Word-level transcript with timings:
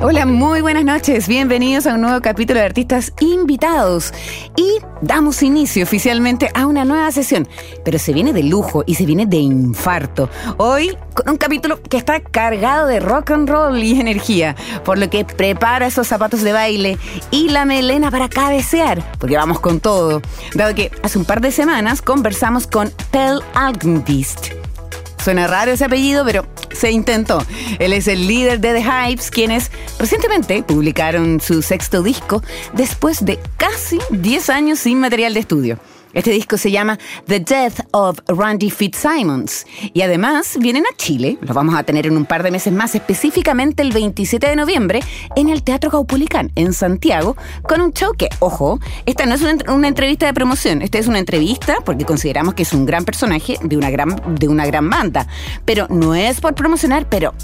Hola, 0.00 0.26
muy 0.26 0.60
buenas 0.60 0.84
noches. 0.84 1.26
Bienvenidos 1.26 1.88
a 1.88 1.94
un 1.94 2.02
nuevo 2.02 2.20
capítulo 2.20 2.60
de 2.60 2.66
Artistas 2.66 3.12
Invitados. 3.18 4.14
Y 4.54 4.78
damos 5.02 5.42
inicio 5.42 5.82
oficialmente 5.82 6.50
a 6.54 6.66
una 6.66 6.84
nueva 6.84 7.10
sesión. 7.10 7.48
Pero 7.84 7.98
se 7.98 8.12
viene 8.12 8.32
de 8.32 8.44
lujo 8.44 8.84
y 8.86 8.94
se 8.94 9.04
viene 9.04 9.26
de 9.26 9.38
infarto. 9.38 10.30
Hoy 10.56 10.96
con 11.14 11.28
un 11.30 11.36
capítulo 11.36 11.82
que 11.82 11.96
está 11.96 12.20
cargado 12.20 12.86
de 12.86 13.00
rock 13.00 13.32
and 13.32 13.50
roll 13.50 13.82
y 13.82 14.00
energía. 14.00 14.54
Por 14.84 14.98
lo 14.98 15.10
que 15.10 15.24
prepara 15.24 15.88
esos 15.88 16.06
zapatos 16.06 16.42
de 16.42 16.52
baile 16.52 16.96
y 17.32 17.48
la 17.48 17.64
melena 17.64 18.12
para 18.12 18.28
cabecear. 18.28 19.02
Porque 19.18 19.36
vamos 19.36 19.58
con 19.58 19.80
todo. 19.80 20.22
Dado 20.54 20.76
que 20.76 20.92
hace 21.02 21.18
un 21.18 21.24
par 21.24 21.40
de 21.40 21.50
semanas 21.50 22.02
conversamos 22.02 22.68
con 22.68 22.92
Pell 23.10 23.40
Algenbeast. 23.54 24.52
Suena 25.20 25.48
raro 25.48 25.72
ese 25.72 25.84
apellido, 25.84 26.24
pero 26.24 26.46
se 26.78 26.90
intentó. 26.90 27.44
Él 27.78 27.92
es 27.92 28.08
el 28.08 28.26
líder 28.26 28.60
de 28.60 28.72
The 28.72 28.82
Hypes, 28.82 29.30
quienes 29.30 29.70
recientemente 29.98 30.62
publicaron 30.62 31.40
su 31.40 31.62
sexto 31.62 32.02
disco 32.02 32.42
después 32.72 33.24
de 33.24 33.38
casi 33.56 33.98
10 34.10 34.50
años 34.50 34.78
sin 34.78 35.00
material 35.00 35.34
de 35.34 35.40
estudio. 35.40 35.78
Este 36.14 36.30
disco 36.30 36.56
se 36.56 36.70
llama 36.70 36.98
The 37.26 37.40
Death 37.40 37.80
of 37.92 38.18
Randy 38.28 38.70
Fitzsimons. 38.70 39.66
Y 39.92 40.02
además 40.02 40.56
vienen 40.60 40.84
a 40.86 40.96
Chile, 40.96 41.38
los 41.40 41.54
vamos 41.54 41.74
a 41.74 41.82
tener 41.82 42.06
en 42.06 42.16
un 42.16 42.24
par 42.24 42.42
de 42.42 42.50
meses 42.50 42.72
más, 42.72 42.94
específicamente 42.94 43.82
el 43.82 43.92
27 43.92 44.48
de 44.48 44.56
noviembre 44.56 45.00
en 45.36 45.48
el 45.48 45.62
Teatro 45.62 45.90
Caupolicán 45.90 46.50
en 46.54 46.72
Santiago 46.72 47.36
con 47.62 47.80
un 47.80 47.92
show 47.92 48.14
que, 48.16 48.28
ojo, 48.40 48.80
esta 49.06 49.26
no 49.26 49.34
es 49.34 49.42
una, 49.42 49.88
entrevista 49.88 50.26
de 50.26 50.34
promoción, 50.34 50.82
esta 50.82 50.98
es 50.98 51.06
una 51.06 51.18
entrevista 51.18 51.76
porque 51.84 52.04
consideramos 52.04 52.54
que 52.54 52.62
es 52.62 52.72
un 52.72 52.86
gran 52.86 53.04
personaje 53.04 53.56
de 53.62 53.76
una 53.76 53.90
gran, 53.90 54.16
de 54.38 54.48
una 54.48 54.66
gran 54.66 54.88
banda, 54.88 55.26
pero 55.64 55.86
no 55.88 56.14
es 56.14 56.40
por 56.40 56.54
promocionar, 56.54 57.08
pero 57.08 57.34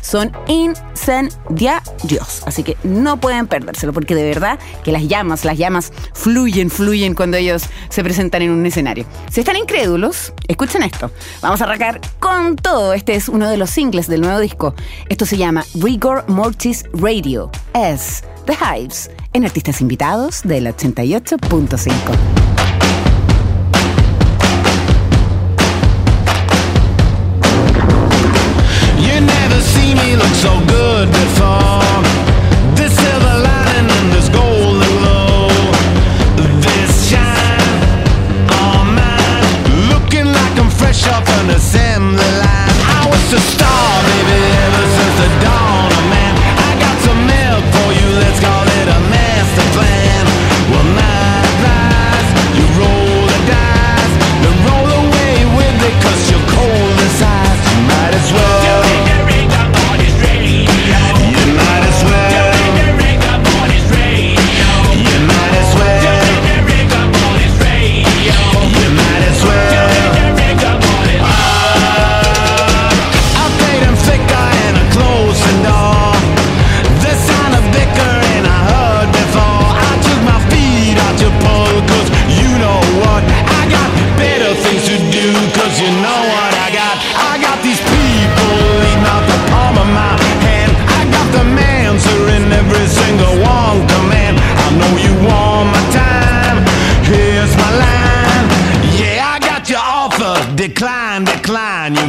son 0.00 0.32
incendiarios. 0.46 2.42
Así 2.46 2.62
que 2.62 2.76
no 2.82 3.18
pueden 3.18 3.46
perdérselo, 3.46 3.92
porque 3.92 4.14
de 4.14 4.24
verdad 4.24 4.58
que 4.84 4.92
las 4.92 5.06
llamas, 5.06 5.44
las 5.44 5.58
llamas 5.58 5.92
fluyen, 6.14 6.70
fluyen 6.70 7.14
cuando 7.14 7.36
ellos 7.36 7.64
se 7.88 8.02
presentan 8.02 8.42
en 8.42 8.50
un 8.50 8.64
escenario. 8.66 9.04
Si 9.30 9.40
están 9.40 9.56
incrédulos, 9.56 10.32
escuchen 10.46 10.82
esto. 10.82 11.10
Vamos 11.40 11.60
a 11.60 11.64
arrancar 11.64 12.00
con 12.18 12.56
todo. 12.56 12.92
Este 12.92 13.14
es 13.14 13.28
uno 13.28 13.48
de 13.48 13.56
los 13.56 13.70
singles 13.70 14.08
del 14.08 14.20
nuevo 14.20 14.40
disco. 14.40 14.74
Esto 15.08 15.26
se 15.26 15.36
llama 15.36 15.64
Rigor 15.74 16.24
Mortis 16.28 16.84
Radio. 16.92 17.50
Es 17.74 18.24
The 18.46 18.54
Hives 18.54 19.10
en 19.32 19.44
artistas 19.44 19.80
invitados 19.80 20.42
del 20.42 20.66
88.5. 20.66 22.97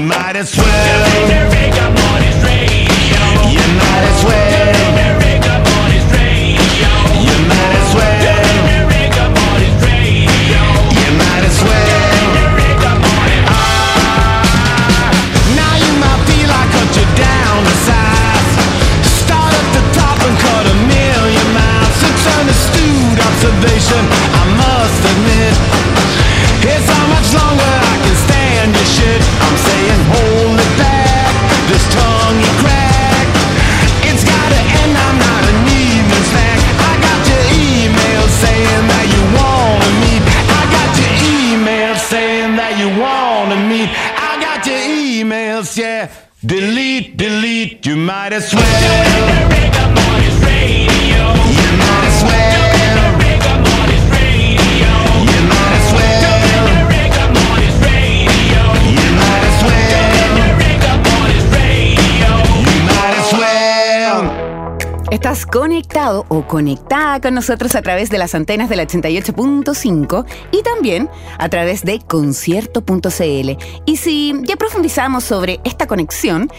might 0.09 0.35
as 0.35 0.57
well. 0.57 0.78
Estás 65.19 65.45
conectado 65.45 66.25
o 66.29 66.47
conectada 66.47 67.19
con 67.19 67.33
nosotros 67.33 67.75
a 67.75 67.81
través 67.81 68.09
de 68.09 68.17
las 68.17 68.35
antenas 68.35 68.69
del 68.69 68.79
88.5 68.79 70.25
y 70.53 70.63
también 70.63 71.09
a 71.37 71.49
través 71.49 71.83
de 71.83 71.99
concierto.cl. 71.99 73.57
Y 73.85 73.97
si 73.97 74.33
ya 74.43 74.55
profundizamos 74.55 75.25
sobre 75.25 75.59
esta 75.65 75.87
conexión, 75.87 76.49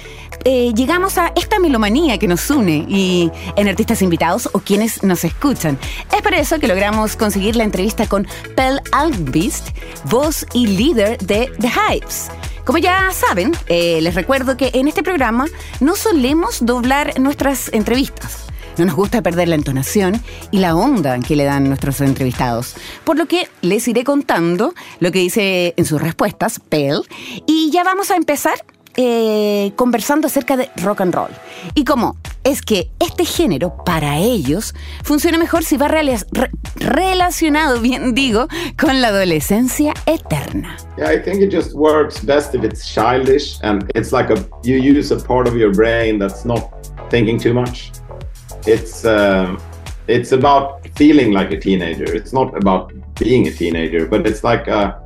eh, 0.44 0.74
llegamos 0.74 1.16
a 1.16 1.32
esta 1.36 1.58
melomanía 1.58 2.18
que 2.18 2.28
nos 2.28 2.50
une 2.50 2.84
y 2.86 3.30
en 3.56 3.66
artistas 3.66 4.02
invitados 4.02 4.50
o 4.52 4.58
quienes 4.58 5.02
nos 5.02 5.24
escuchan. 5.24 5.78
Es 6.14 6.20
por 6.20 6.34
eso 6.34 6.58
que 6.58 6.68
logramos 6.68 7.16
conseguir 7.16 7.56
la 7.56 7.64
entrevista 7.64 8.06
con 8.08 8.26
Pell 8.56 8.78
Albeast, 8.92 9.70
voz 10.10 10.44
y 10.52 10.66
líder 10.66 11.16
de 11.16 11.50
The 11.58 11.70
Hypes. 11.70 12.28
Como 12.66 12.76
ya 12.76 13.10
saben, 13.10 13.52
eh, 13.68 14.02
les 14.02 14.14
recuerdo 14.14 14.58
que 14.58 14.70
en 14.74 14.86
este 14.86 15.02
programa 15.02 15.46
no 15.80 15.96
solemos 15.96 16.58
doblar 16.64 17.18
nuestras 17.18 17.72
entrevistas. 17.72 18.49
No 18.78 18.84
nos 18.86 18.94
gusta 18.94 19.22
perder 19.22 19.48
la 19.48 19.56
entonación 19.56 20.20
y 20.50 20.58
la 20.58 20.74
onda 20.74 21.18
que 21.20 21.36
le 21.36 21.44
dan 21.44 21.64
nuestros 21.68 22.00
entrevistados. 22.00 22.74
Por 23.04 23.16
lo 23.18 23.26
que 23.26 23.48
les 23.62 23.86
iré 23.88 24.04
contando 24.04 24.72
lo 25.00 25.12
que 25.12 25.18
dice 25.18 25.74
en 25.76 25.84
sus 25.84 26.00
respuestas, 26.00 26.60
Pell, 26.68 27.02
y 27.46 27.70
ya 27.70 27.84
vamos 27.84 28.10
a 28.10 28.16
empezar 28.16 28.54
eh, 28.96 29.72
conversando 29.76 30.26
acerca 30.26 30.56
de 30.56 30.68
rock 30.76 31.00
and 31.02 31.14
roll. 31.14 31.30
Y 31.74 31.84
cómo 31.84 32.16
es 32.42 32.62
que 32.62 32.90
este 32.98 33.24
género, 33.26 33.76
para 33.84 34.16
ellos, 34.18 34.74
funciona 35.04 35.36
mejor 35.38 35.62
si 35.62 35.76
va 35.76 35.88
rela- 35.88 36.24
re- 36.32 36.50
relacionado, 36.76 37.80
bien 37.80 38.14
digo, 38.14 38.48
con 38.78 39.00
la 39.02 39.08
adolescencia 39.08 39.92
eterna. 40.06 40.76
Yeah, 40.96 41.12
I 41.12 41.22
think 41.22 41.42
it 41.42 41.52
just 41.52 41.72
works 41.74 42.24
best 42.24 42.54
if 42.54 42.64
it's 42.64 42.82
childish 42.92 43.58
and 43.62 43.84
it's 43.94 44.10
like 44.12 44.32
a 44.32 44.36
you 44.62 44.76
use 44.76 45.12
a 45.12 45.18
part 45.18 45.46
of 45.46 45.54
your 45.54 45.70
brain 45.74 46.18
that's 46.18 46.44
not 46.44 46.62
thinking 47.10 47.38
too 47.38 47.52
much. 47.52 47.92
It's 48.66 49.04
um, 49.04 49.60
it's 50.08 50.32
about 50.32 50.86
feeling 50.96 51.32
like 51.32 51.52
a 51.52 51.58
teenager. 51.58 52.14
It's 52.14 52.32
not 52.32 52.56
about 52.56 52.92
being 53.18 53.46
a 53.46 53.52
teenager, 53.52 54.06
but 54.06 54.26
it's 54.26 54.42
like 54.42 54.66
a, 54.68 55.00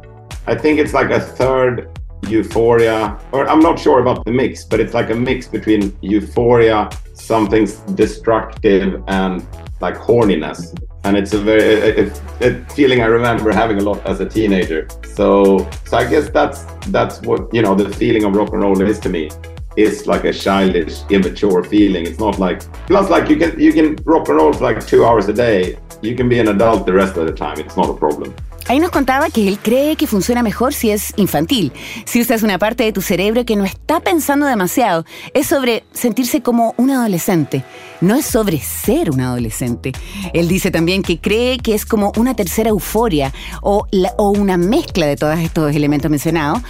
I 0.46 0.54
think 0.54 0.78
it's 0.78 0.94
like 0.94 1.10
a 1.10 1.20
third 1.20 1.90
euphoria, 2.28 3.18
or 3.32 3.46
I'm 3.48 3.60
not 3.60 3.78
sure 3.78 4.00
about 4.00 4.24
the 4.24 4.32
mix, 4.32 4.64
but 4.64 4.80
it's 4.80 4.94
like 4.94 5.10
a 5.10 5.14
mix 5.14 5.46
between 5.46 5.96
euphoria, 6.00 6.88
something 7.12 7.68
destructive, 7.94 9.02
and 9.08 9.46
like 9.80 9.96
horniness. 9.96 10.74
And 11.04 11.16
it's 11.16 11.34
a 11.34 11.38
very 11.38 12.00
a, 12.00 12.12
a 12.40 12.64
feeling 12.70 13.02
I 13.02 13.06
remember 13.06 13.52
having 13.52 13.78
a 13.78 13.82
lot 13.82 14.04
as 14.06 14.20
a 14.20 14.28
teenager. 14.28 14.88
So, 15.14 15.68
so 15.84 15.96
I 15.98 16.08
guess 16.08 16.30
that's 16.30 16.64
that's 16.88 17.20
what 17.22 17.52
you 17.52 17.62
know 17.62 17.74
the 17.74 17.90
feeling 17.90 18.24
of 18.24 18.34
rock 18.34 18.52
and 18.52 18.62
roll 18.62 18.80
is 18.80 18.98
to 19.00 19.08
me. 19.08 19.30
It's 19.76 20.06
like 20.06 20.24
a 20.24 20.32
childish, 20.32 21.02
immature 21.10 21.64
feeling. 21.64 22.06
It's 22.06 22.18
not 22.18 22.38
like 22.38 22.60
plus 22.86 23.10
like 23.10 23.28
you 23.28 23.36
can 23.36 23.58
you 23.58 23.72
can 23.72 23.96
rock 24.04 24.28
and 24.28 24.38
roll 24.38 24.52
for 24.52 24.64
like 24.64 24.86
two 24.86 25.04
hours 25.04 25.28
a 25.28 25.32
day. 25.32 25.78
You 26.00 26.14
can 26.14 26.28
be 26.28 26.38
an 26.38 26.48
adult 26.48 26.86
the 26.86 26.92
rest 26.92 27.16
of 27.16 27.26
the 27.26 27.32
time. 27.32 27.58
It's 27.58 27.76
not 27.76 27.90
a 27.90 27.94
problem. 27.94 28.34
Ahí 28.66 28.80
nos 28.80 28.90
contaba 28.90 29.28
que 29.28 29.46
él 29.46 29.58
cree 29.62 29.94
que 29.96 30.06
funciona 30.06 30.42
mejor 30.42 30.72
si 30.72 30.90
es 30.90 31.12
infantil, 31.16 31.70
si 32.06 32.22
usas 32.22 32.42
una 32.42 32.58
parte 32.58 32.82
de 32.84 32.92
tu 32.92 33.02
cerebro 33.02 33.44
que 33.44 33.56
no 33.56 33.64
está 33.64 34.00
pensando 34.00 34.46
demasiado. 34.46 35.04
Es 35.34 35.48
sobre 35.48 35.84
sentirse 35.92 36.40
como 36.40 36.74
un 36.78 36.90
adolescente, 36.90 37.62
no 38.00 38.14
es 38.14 38.24
sobre 38.24 38.58
ser 38.60 39.10
un 39.10 39.20
adolescente. 39.20 39.92
Él 40.32 40.48
dice 40.48 40.70
también 40.70 41.02
que 41.02 41.20
cree 41.20 41.58
que 41.58 41.74
es 41.74 41.84
como 41.84 42.10
una 42.16 42.34
tercera 42.34 42.70
euforia 42.70 43.34
o, 43.60 43.86
la- 43.90 44.14
o 44.16 44.30
una 44.30 44.56
mezcla 44.56 45.06
de 45.06 45.16
todos 45.16 45.38
estos 45.40 45.74
elementos 45.76 46.10
mencionados, 46.10 46.60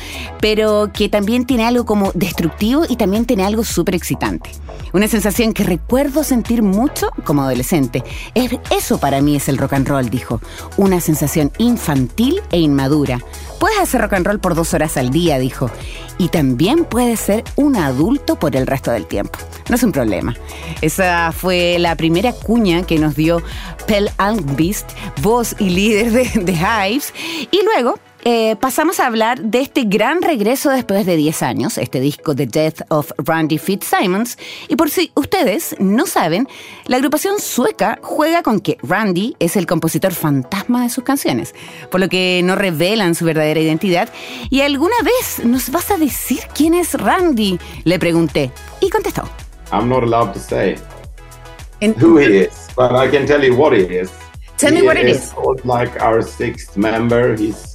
pero 0.41 0.91
que 0.93 1.09
también 1.09 1.47
tiene 1.47 1.65
algo 1.65 1.85
como 1.85 2.11
destructivo 2.15 2.83
y 2.89 2.97
también 2.97 3.25
tiene 3.25 3.45
algo 3.45 3.63
súper 3.63 3.95
excitante. 3.95 4.51
Una 4.93 5.07
sensación 5.07 5.53
que 5.53 5.63
recuerdo 5.63 6.25
sentir 6.25 6.63
mucho 6.63 7.09
como 7.25 7.43
adolescente. 7.43 8.03
Es, 8.35 8.51
eso 8.77 8.99
para 8.99 9.21
mí 9.21 9.37
es 9.37 9.49
el 9.49 9.59
rock 9.59 9.75
and 9.75 9.87
roll, 9.89 10.11
dijo. 10.11 10.41
Una 10.77 11.01
sensación 11.01 11.53
infantil 11.59 11.84
e 12.51 12.59
inmadura. 12.59 13.21
Puedes 13.61 13.79
hacer 13.79 14.01
rock 14.01 14.15
and 14.15 14.27
roll 14.27 14.41
por 14.41 14.55
dos 14.55 14.75
horas 14.75 14.97
al 14.97 15.11
día, 15.11 15.39
dijo. 15.39 15.71
Y 16.19 16.29
también 16.29 16.85
puedes 16.85 17.21
ser 17.21 17.45
un 17.57 17.77
adulto 17.77 18.37
por 18.37 18.57
el 18.57 18.67
resto 18.67 18.91
del 18.91 19.07
tiempo. 19.07 19.39
No 19.69 19.77
es 19.77 19.83
un 19.83 19.93
problema. 19.93 20.35
Esa 20.81 21.33
fue 21.33 21.79
la 21.79 21.97
primera 21.97 22.33
cuña 22.33 22.83
que 22.83 22.99
nos 22.99 23.17
dio 23.17 23.43
Pell 23.87 24.11
Almqvist, 24.19 24.91
voz 25.23 25.57
y 25.59 25.71
líder 25.71 26.13
de, 26.13 26.41
de 26.41 26.53
Hives. 26.53 27.13
Y 27.51 27.63
luego 27.65 27.99
eh, 28.25 28.57
pasamos 28.57 29.01
a 29.01 29.07
hablar 29.07 29.41
de 29.43 29.61
este 29.61 29.85
gran 29.85 30.23
regreso 30.23 30.71
después 30.71 31.05
de 31.05 31.17
10 31.17 31.43
años, 31.43 31.77
este 31.79 32.01
disco 32.01 32.35
The 32.35 32.47
Death 32.47 32.81
of 32.89 33.13
Randy 33.19 33.59
Fitzsimons. 33.59 34.39
Y 34.69 34.77
por 34.77 34.89
si 34.91 35.13
ustedes 35.15 35.77
no 35.79 36.07
saben, 36.07 36.49
la 36.87 36.97
agrupación 36.97 37.39
sueca 37.39 37.99
juega 38.03 38.43
con 38.43 38.61
que 38.61 38.79
Randy 38.83 39.37
es 39.39 39.57
el 39.57 39.67
compositor 39.67 40.13
fantasma 40.13 40.83
de 40.85 40.89
sus 40.91 41.05
canciones, 41.05 41.55
por 41.91 42.01
lo 42.01 42.09
que 42.09 42.41
no 42.45 42.57
revelan 42.57 43.15
su 43.15 43.25
verdadera 43.25 43.61
identidad. 43.61 44.09
¿Y 44.49 44.63
alguna 44.63 44.97
vez 45.05 45.45
nos 45.45 45.71
vas 45.71 45.91
a 45.91 45.99
decir 45.99 46.41
quién 46.55 46.75
es 46.75 46.95
Randy? 46.95 47.59
Le 47.85 47.99
pregunté. 47.99 48.51
Y 48.81 48.89
contestó. 48.91 49.29
I'm 49.71 49.89
not 49.89 50.03
allowed 50.03 50.33
to 50.33 50.39
say 50.39 50.77
En- 51.81 51.95
who 52.01 52.19
he 52.19 52.45
is, 52.45 52.69
but 52.77 52.91
I 52.93 53.11
can 53.11 53.27
tell 53.27 53.43
you 53.45 53.55
what 53.55 53.75
he 53.75 53.83
is. 54.01 54.11
Tell 54.57 54.73
me 54.73 54.83
what 54.83 54.97
it 54.97 55.09
is. 55.09 55.33
like 55.65 56.01
our 56.01 56.23
sixth 56.23 56.77
member. 56.77 57.37
He's 57.37 57.74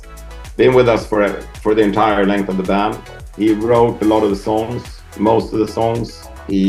been 0.59 0.73
with 0.75 0.89
us 0.89 1.07
for 1.07 1.21
for 1.63 1.73
the 1.73 1.81
entire 1.81 2.25
length 2.25 2.49
of 2.49 2.57
the 2.57 2.67
band. 2.73 2.95
He 3.37 3.53
wrote 3.53 4.01
a 4.01 4.05
lot 4.13 4.21
of 4.25 4.29
the 4.35 4.41
songs, 4.51 4.81
most 5.17 5.53
of 5.53 5.59
the 5.59 5.71
songs. 5.79 6.27
He, 6.47 6.63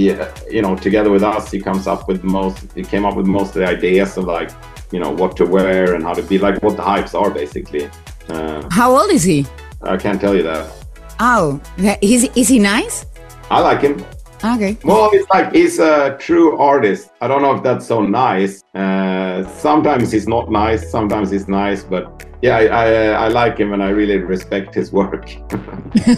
you 0.56 0.62
know, 0.62 0.76
together 0.76 1.10
with 1.10 1.24
us, 1.34 1.50
he 1.50 1.58
comes 1.68 1.84
up 1.92 2.06
with 2.06 2.22
most. 2.22 2.56
He 2.78 2.84
came 2.92 3.04
up 3.08 3.16
with 3.16 3.26
most 3.26 3.48
of 3.54 3.58
the 3.62 3.68
ideas 3.76 4.16
of 4.16 4.24
like, 4.36 4.50
you 4.92 5.00
know, 5.00 5.10
what 5.10 5.36
to 5.38 5.44
wear 5.44 5.94
and 5.94 6.04
how 6.04 6.14
to 6.14 6.22
be, 6.22 6.38
like 6.38 6.62
what 6.62 6.76
the 6.76 6.86
hypes 6.92 7.12
are 7.20 7.30
basically. 7.30 7.90
Uh, 8.28 8.62
How 8.70 8.88
old 8.96 9.10
is 9.10 9.24
he? 9.24 9.46
I 9.82 9.96
can't 9.96 10.20
tell 10.20 10.36
you 10.36 10.44
that. 10.44 10.64
Oh, 11.18 11.60
is, 12.00 12.30
is 12.36 12.48
he 12.48 12.58
nice? 12.58 13.06
I 13.50 13.58
like 13.60 13.80
him. 13.80 14.04
Okay. 14.54 14.78
Well, 14.84 15.10
it's 15.12 15.28
like 15.30 15.52
he's 15.52 15.80
a 15.80 16.16
true 16.18 16.56
artist. 16.58 17.10
I 17.20 17.26
don't 17.26 17.42
know 17.42 17.54
if 17.56 17.62
that's 17.62 17.86
so 17.86 17.98
nice. 18.02 18.62
Uh, 18.74 19.44
sometimes 19.48 20.12
he's 20.12 20.28
not 20.28 20.50
nice. 20.50 20.90
Sometimes 20.90 21.30
he's 21.30 21.48
nice. 21.48 21.82
But 21.82 22.29
yeah, 22.42 22.56
I, 22.56 22.64
I, 22.66 23.26
I 23.26 23.28
like 23.28 23.58
him 23.58 23.72
and 23.72 23.82
I 23.82 23.90
really 23.90 24.18
respect 24.18 24.74
his 24.74 24.92
work. 24.92 25.26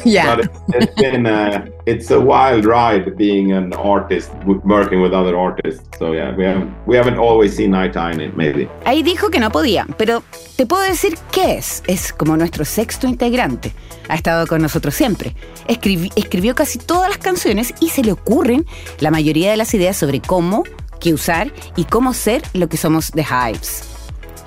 Yeah. 0.04 0.36
but 0.36 0.44
it, 0.44 0.50
it's 0.74 0.94
been 1.00 1.26
uh, 1.26 1.66
it's 1.86 2.10
a 2.10 2.20
wild 2.20 2.66
ride 2.66 3.16
being 3.16 3.52
an 3.52 3.72
artist 3.72 4.30
working 4.64 5.00
with 5.00 5.12
other 5.14 5.34
artists. 5.36 5.82
So 5.98 6.12
yeah, 6.12 6.34
we 6.36 6.44
haven't 6.44 6.70
we 6.86 6.96
haven't 6.96 7.18
always 7.18 7.56
seen 7.56 7.74
eye 7.74 7.88
to 7.88 7.98
eye 7.98 8.12
in 8.12 8.20
it. 8.20 8.36
Maybe. 8.36 8.68
Ahí 8.84 9.02
dijo 9.02 9.30
que 9.30 9.40
no 9.40 9.50
podía, 9.50 9.86
pero 9.96 10.22
te 10.56 10.66
puedo 10.66 10.82
decir 10.82 11.14
qué 11.32 11.56
es. 11.56 11.82
Es 11.86 12.12
como 12.12 12.36
nuestro 12.36 12.64
sexto 12.66 13.06
integrante. 13.06 13.72
Ha 14.08 14.14
estado 14.14 14.46
con 14.46 14.60
nosotros 14.60 14.94
siempre. 14.94 15.34
Escribi- 15.68 16.12
escribió 16.16 16.54
casi 16.54 16.78
todas 16.78 17.08
las 17.08 17.18
canciones 17.18 17.72
y 17.80 17.88
se 17.88 18.02
le 18.04 18.12
ocurren 18.12 18.66
la 19.00 19.10
mayoría 19.10 19.50
de 19.52 19.56
las 19.56 19.72
ideas 19.72 19.96
sobre 19.96 20.20
cómo, 20.20 20.64
qué 21.00 21.14
usar 21.14 21.50
y 21.76 21.84
cómo 21.84 22.12
ser 22.12 22.42
lo 22.52 22.68
que 22.68 22.76
somos 22.76 23.10
The 23.12 23.22
Hives. 23.24 23.88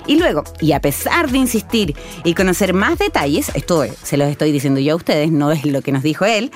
Y 0.06 0.16
luego, 0.16 0.44
y 0.60 0.72
a 0.72 0.80
pesar 0.80 1.30
de 1.30 1.38
insistir 1.38 1.96
y 2.24 2.34
conocer 2.34 2.74
más 2.74 2.98
detalles, 2.98 3.50
esto 3.54 3.84
se 4.02 4.16
los 4.16 4.28
estoy 4.28 4.52
diciendo 4.52 4.80
yo 4.80 4.94
a 4.94 4.96
ustedes, 4.96 5.30
no 5.30 5.50
es 5.52 5.64
lo 5.64 5.82
que 5.82 5.92
nos 5.92 6.02
dijo 6.02 6.24
él, 6.24 6.52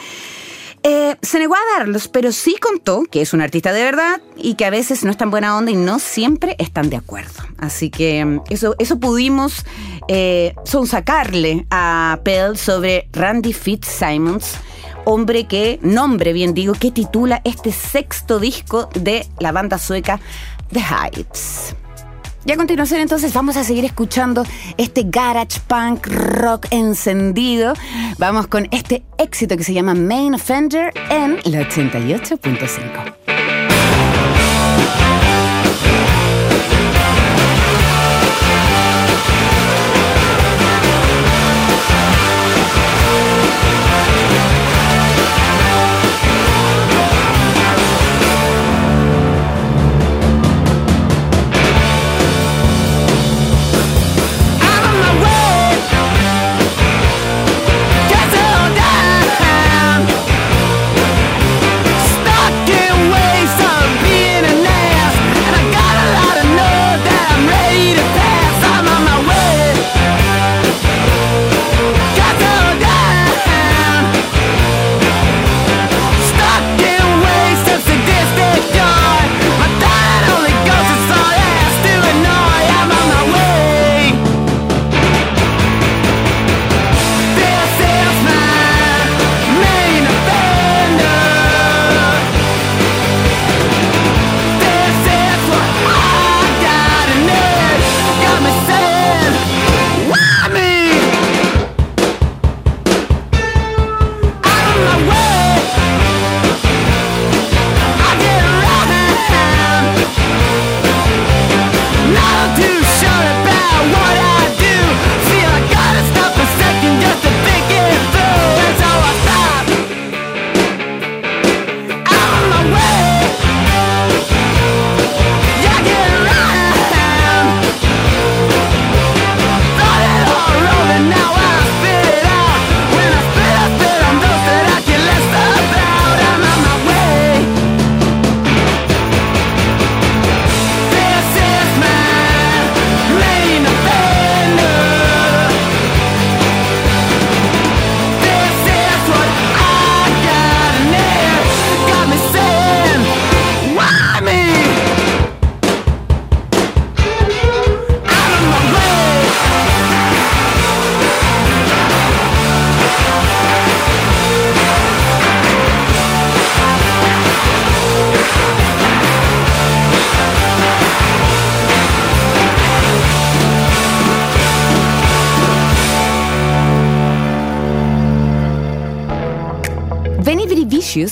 eh, 0.83 1.17
se 1.21 1.39
negó 1.39 1.55
a 1.55 1.79
darlos, 1.79 2.09
pero 2.09 2.33
sí 2.33 2.57
contó 2.59 3.03
que 3.03 3.21
es 3.21 3.35
un 3.35 3.43
artista 3.43 3.73
de 3.73 3.83
verdad 3.83 4.23
y 4.37 4.55
que 4.55 4.65
a 4.65 4.71
veces 4.71 5.05
no 5.05 5.11
es 5.11 5.19
tan 5.19 5.31
buena 5.31 5.57
onda 5.57 5.71
y 5.71 5.77
no 5.77 5.99
siempre 5.99 6.57
están 6.59 6.89
de 6.89 6.97
acuerdo. 6.97 7.43
Así 7.59 7.91
que 7.91 8.25
mm, 8.25 8.41
eso, 8.49 8.75
eso 8.79 8.99
pudimos 8.99 9.67
eh, 10.09 10.55
sonsacarle 10.65 11.67
a 11.71 12.19
Pell 12.25 12.57
sobre 12.57 13.09
Randy 13.13 13.53
Fitzsimons, 13.53 14.55
hombre 15.05 15.47
que, 15.47 15.79
nombre 15.83 16.33
bien 16.33 16.55
digo, 16.55 16.73
que 16.73 16.91
titula 16.91 17.43
este 17.45 17.73
sexto 17.73 18.39
disco 18.39 18.89
de 18.95 19.27
la 19.39 19.53
banda 19.53 19.77
sueca 19.77 20.19
The 20.73 20.81
Hypes. 20.81 21.75
Y 22.45 22.53
a 22.53 22.57
continuación 22.57 23.01
entonces 23.01 23.35
vamos 23.35 23.57
a 23.57 23.65
seguir 23.65 23.85
escuchando 23.85 24.45
este 24.79 25.05
garage 25.07 25.61
punk 25.67 26.07
rock 26.07 26.67
encendido. 26.71 27.75
Vamos 28.19 28.47
con 28.47 28.67
este 28.71 29.03
éxito 29.19 29.57
que 29.57 29.65
se 29.65 29.75
llama 29.75 29.95
Main 29.95 30.35
Offender 30.35 30.93
en 31.11 31.37
la 31.45 31.69
88.5. 31.69 33.20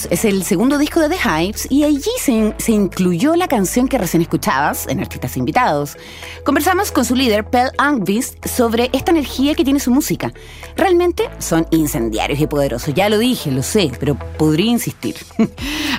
Es 0.06 0.24
el 0.24 0.44
segundo 0.44 0.78
disco 0.78 1.00
de 1.00 1.08
The 1.08 1.16
Hypes 1.16 1.66
y 1.70 1.84
allí 1.84 2.02
se, 2.20 2.54
se, 2.58 2.72
incluyó 2.72 3.34
la 3.34 3.48
canción 3.48 3.88
que 3.88 3.98
recién 3.98 4.22
escuchabas 4.22 4.86
en 4.86 5.00
Artistas 5.00 5.36
Invitados. 5.36 5.96
Conversamos 6.44 6.92
con 6.92 7.04
su 7.04 7.16
líder, 7.16 7.44
Pell 7.44 7.70
Angvist, 7.78 8.46
sobre 8.46 8.90
esta 8.92 9.10
energía 9.10 9.54
que 9.54 9.64
tiene 9.64 9.80
su 9.80 9.90
música. 9.90 10.32
Realmente 10.76 11.28
son 11.38 11.66
incendiarios 11.70 12.38
y 12.38 12.46
poderosos, 12.46 12.94
ya 12.94 13.08
lo 13.08 13.18
dije, 13.18 13.50
lo 13.50 13.62
sé, 13.62 13.90
pero 13.98 14.16
podría 14.38 14.70
insistir. 14.70 15.16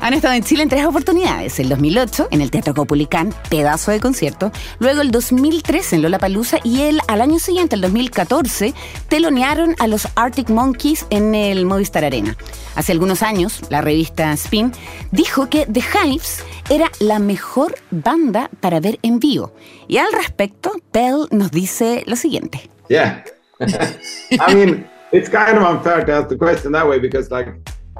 Han 0.01 0.13
estado 0.13 0.33
en 0.33 0.43
Chile 0.43 0.63
en 0.63 0.69
tres 0.69 0.85
oportunidades, 0.85 1.59
el 1.59 1.67
2008 1.67 2.29
en 2.31 2.41
el 2.41 2.51
Teatro 2.51 2.73
Copulicán, 2.73 3.33
pedazo 3.49 3.91
de 3.91 3.99
concierto, 3.99 4.51
luego 4.79 5.01
el 5.01 5.11
2003 5.11 5.93
en 5.93 6.01
Lollapalooza 6.03 6.59
y 6.63 6.81
el 6.81 7.01
al 7.07 7.21
año 7.21 7.39
siguiente, 7.39 7.75
el 7.75 7.81
2014, 7.81 8.73
telonearon 9.09 9.75
a 9.79 9.87
los 9.87 10.07
Arctic 10.15 10.49
Monkeys 10.49 11.05
en 11.09 11.35
el 11.35 11.65
Movistar 11.65 12.05
Arena. 12.05 12.37
Hace 12.75 12.93
algunos 12.93 13.23
años, 13.23 13.61
la 13.69 13.81
revista 13.89 14.31
Spin 14.33 14.71
dijo 15.11 15.49
que 15.49 15.65
The 15.65 15.81
Hives 15.81 16.45
era 16.69 16.91
la 16.99 17.17
mejor 17.17 17.73
banda 17.89 18.49
para 18.59 18.79
ver 18.79 18.99
en 19.01 19.19
vivo. 19.19 19.51
Y 19.87 19.97
al 19.97 20.11
respecto, 20.13 20.71
Pell 20.91 21.27
nos 21.31 21.49
dice 21.49 22.03
lo 22.05 22.15
siguiente. 22.15 22.69
Yeah. 22.87 23.23
I 23.59 24.53
mean, 24.53 24.87
it's 25.11 25.27
kind 25.27 25.57
of 25.57 25.63
unfair 25.63 26.05
to 26.05 26.13
ask 26.13 26.29
the 26.29 26.37
question 26.37 26.71
that 26.73 26.87
way 26.87 26.99
because, 26.99 27.31
like, 27.31 27.55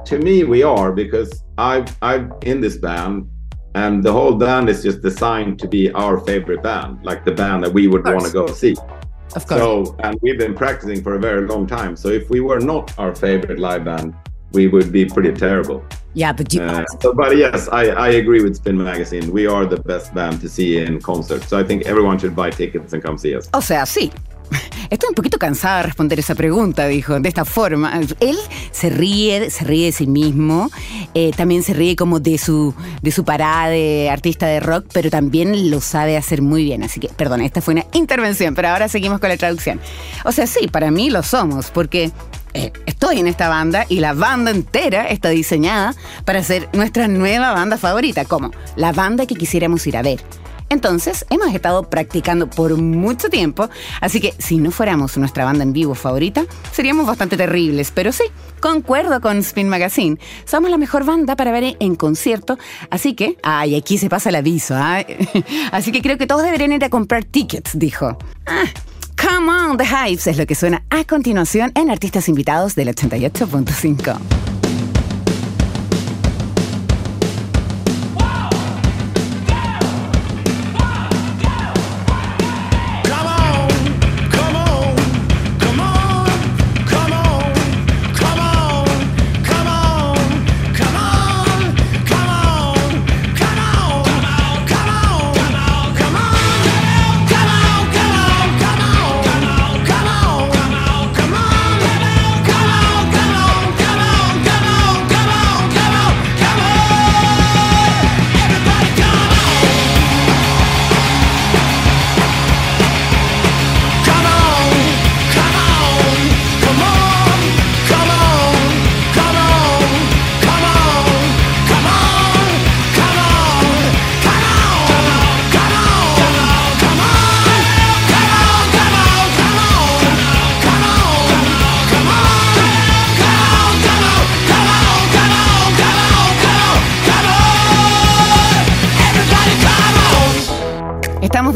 to 0.06 0.20
me, 0.20 0.44
we 0.44 0.64
are 0.64 0.92
because 0.92 1.44
I 1.58 1.84
I'm 2.02 2.32
in 2.44 2.62
this 2.62 2.78
band, 2.78 3.28
and 3.74 4.04
the 4.04 4.12
whole 4.12 4.36
band 4.36 4.70
is 4.70 4.84
just 4.84 5.02
designed 5.02 5.60
to 5.60 5.68
be 5.68 5.92
our 5.92 6.20
favorite 6.20 6.62
band, 6.62 7.04
like 7.04 7.26
the 7.26 7.32
band 7.32 7.64
that 7.64 7.74
we 7.74 7.88
would 7.88 8.06
want 8.06 8.26
to 8.26 8.32
go 8.32 8.48
see. 8.48 8.76
Of 9.36 9.46
course. 9.46 9.60
So, 9.60 9.96
and 10.00 10.18
we've 10.22 10.40
been 10.40 10.56
practicing 10.56 11.04
for 11.04 11.16
a 11.16 11.20
very 11.20 11.46
long 11.48 11.68
time. 11.68 11.96
So, 11.96 12.10
if 12.10 12.30
we 12.30 12.40
were 12.40 12.60
not 12.60 12.98
our 12.98 13.14
favorite 13.14 13.60
live 13.60 13.84
band, 13.84 14.14
we 14.52 14.68
would 14.68 14.92
be 14.92 15.06
pretty 15.06 15.32
terrible. 15.34 15.84
Yeah, 16.14 16.34
but 16.34 16.54
you. 16.54 16.62
Uh, 16.62 16.86
so, 17.02 17.14
but 17.14 17.38
yes, 17.38 17.70
I, 17.70 17.86
I 17.90 18.10
agree 18.10 18.42
with 18.42 18.56
Spin 18.56 18.78
Magazine. 18.78 19.32
We 19.32 19.48
are 19.48 19.66
the 19.66 19.78
best 19.82 20.14
band 20.14 20.42
to 20.42 20.50
see 20.50 20.78
in 20.78 21.00
concert. 21.02 21.44
So, 21.44 21.58
I 21.58 21.64
think 21.64 21.86
everyone 21.86 22.18
should 22.18 22.36
buy 22.36 22.50
tickets 22.50 22.94
and 22.94 23.04
come 23.04 23.18
see 23.18 23.36
us. 23.36 23.48
O 23.54 23.62
sea, 23.62 23.86
sí. 23.86 24.12
Estoy 24.90 25.10
un 25.10 25.16
poquito 25.16 25.38
cansada 25.38 25.78
de 25.78 25.84
responder 25.84 26.18
esa 26.18 26.34
pregunta, 26.34 26.88
dijo, 26.88 27.20
de 27.20 27.30
esta 27.30 27.46
forma. 27.46 28.00
Él 28.20 28.38
se 28.72 28.90
ríe, 28.90 29.52
se 29.52 29.64
ríe 29.64 29.86
de 29.86 29.92
sí 29.92 30.08
mismo, 30.08 30.72
eh, 31.14 31.32
también 31.38 31.62
se 31.62 31.74
ríe 31.74 31.96
como 31.96 32.20
de 32.20 32.40
su, 32.40 32.74
de 33.04 33.12
su 33.12 33.24
parada 33.24 33.70
de 33.70 34.10
artista 34.10 34.48
de 34.48 34.60
rock, 34.60 34.86
pero 34.92 35.12
también 35.12 35.70
lo 35.70 35.80
sabe 35.80 36.18
hacer 36.18 36.42
muy 36.42 36.64
bien. 36.64 36.82
Así 36.84 37.00
que, 37.00 37.10
perdón, 37.10 37.42
esta 37.42 37.62
fue 37.62 37.76
una 37.76 37.86
intervención, 37.94 38.56
pero 38.56 38.70
ahora 38.70 38.88
seguimos 38.88 39.20
con 39.20 39.30
la 39.30 39.38
traducción. 39.38 39.80
O 40.26 40.32
sea, 40.32 40.48
sí, 40.48 40.68
para 40.68 40.90
mí 40.90 41.12
lo 41.12 41.22
somos, 41.22 41.70
porque 41.70 42.12
eh, 42.54 42.72
estoy 42.86 43.20
en 43.20 43.28
esta 43.28 43.50
banda 43.50 43.86
y 43.90 44.00
la 44.00 44.14
banda 44.14 44.52
entera 44.52 45.08
está 45.08 45.30
diseñada 45.30 45.94
para 46.26 46.44
ser 46.44 46.70
nuestra 46.74 47.08
nueva 47.08 47.54
banda 47.54 47.78
favorita, 47.78 48.26
como 48.26 48.52
la 48.76 48.92
banda 48.92 49.26
que 49.26 49.36
quisiéramos 49.36 49.86
ir 49.88 49.98
a 49.98 50.02
ver. 50.02 50.20
Entonces, 50.70 51.26
hemos 51.32 51.54
estado 51.54 51.90
practicando 51.90 52.48
por 52.48 52.78
mucho 52.78 53.30
tiempo, 53.30 53.70
así 54.02 54.22
que 54.22 54.36
si 54.38 54.58
no 54.58 54.70
fuéramos 54.70 55.18
nuestra 55.18 55.44
banda 55.44 55.64
en 55.64 55.74
vivo 55.74 55.96
favorita, 55.96 56.46
seríamos 56.72 57.08
bastante 57.08 57.38
terribles, 57.38 57.92
pero 57.92 58.12
sí, 58.12 58.24
concuerdo 58.60 59.20
con 59.20 59.40
Spin 59.40 59.68
Magazine. 59.68 60.20
Somos 60.46 60.70
la 60.70 60.78
mejor 60.78 61.06
banda 61.06 61.36
para 61.36 61.52
ver 61.52 61.76
en 61.80 61.96
concierto, 61.96 62.60
así 62.92 63.16
que, 63.16 63.38
ay, 63.42 63.76
aquí 63.76 63.98
se 63.98 64.10
pasa 64.10 64.30
el 64.30 64.36
aviso, 64.36 64.76
¿ah? 64.76 65.04
así 65.72 65.92
que 65.92 66.04
creo 66.04 66.20
que 66.20 66.28
todos 66.28 66.44
deberían 66.44 66.72
ir 66.72 66.84
a 66.86 66.90
comprar 66.90 67.24
tickets, 67.24 67.72
dijo. 67.74 68.20
Ah, 68.46 68.66
Come 69.22 69.50
on, 69.50 69.78
The 69.78 69.86
Hypes 69.86 70.28
es 70.28 70.38
lo 70.38 70.46
que 70.46 70.56
suena 70.56 70.82
a 70.90 71.04
continuación 71.04 71.72
en 71.76 71.90
Artistas 71.90 72.30
Invitados 72.30 72.76
del 72.76 72.88
88.5. 72.96 74.59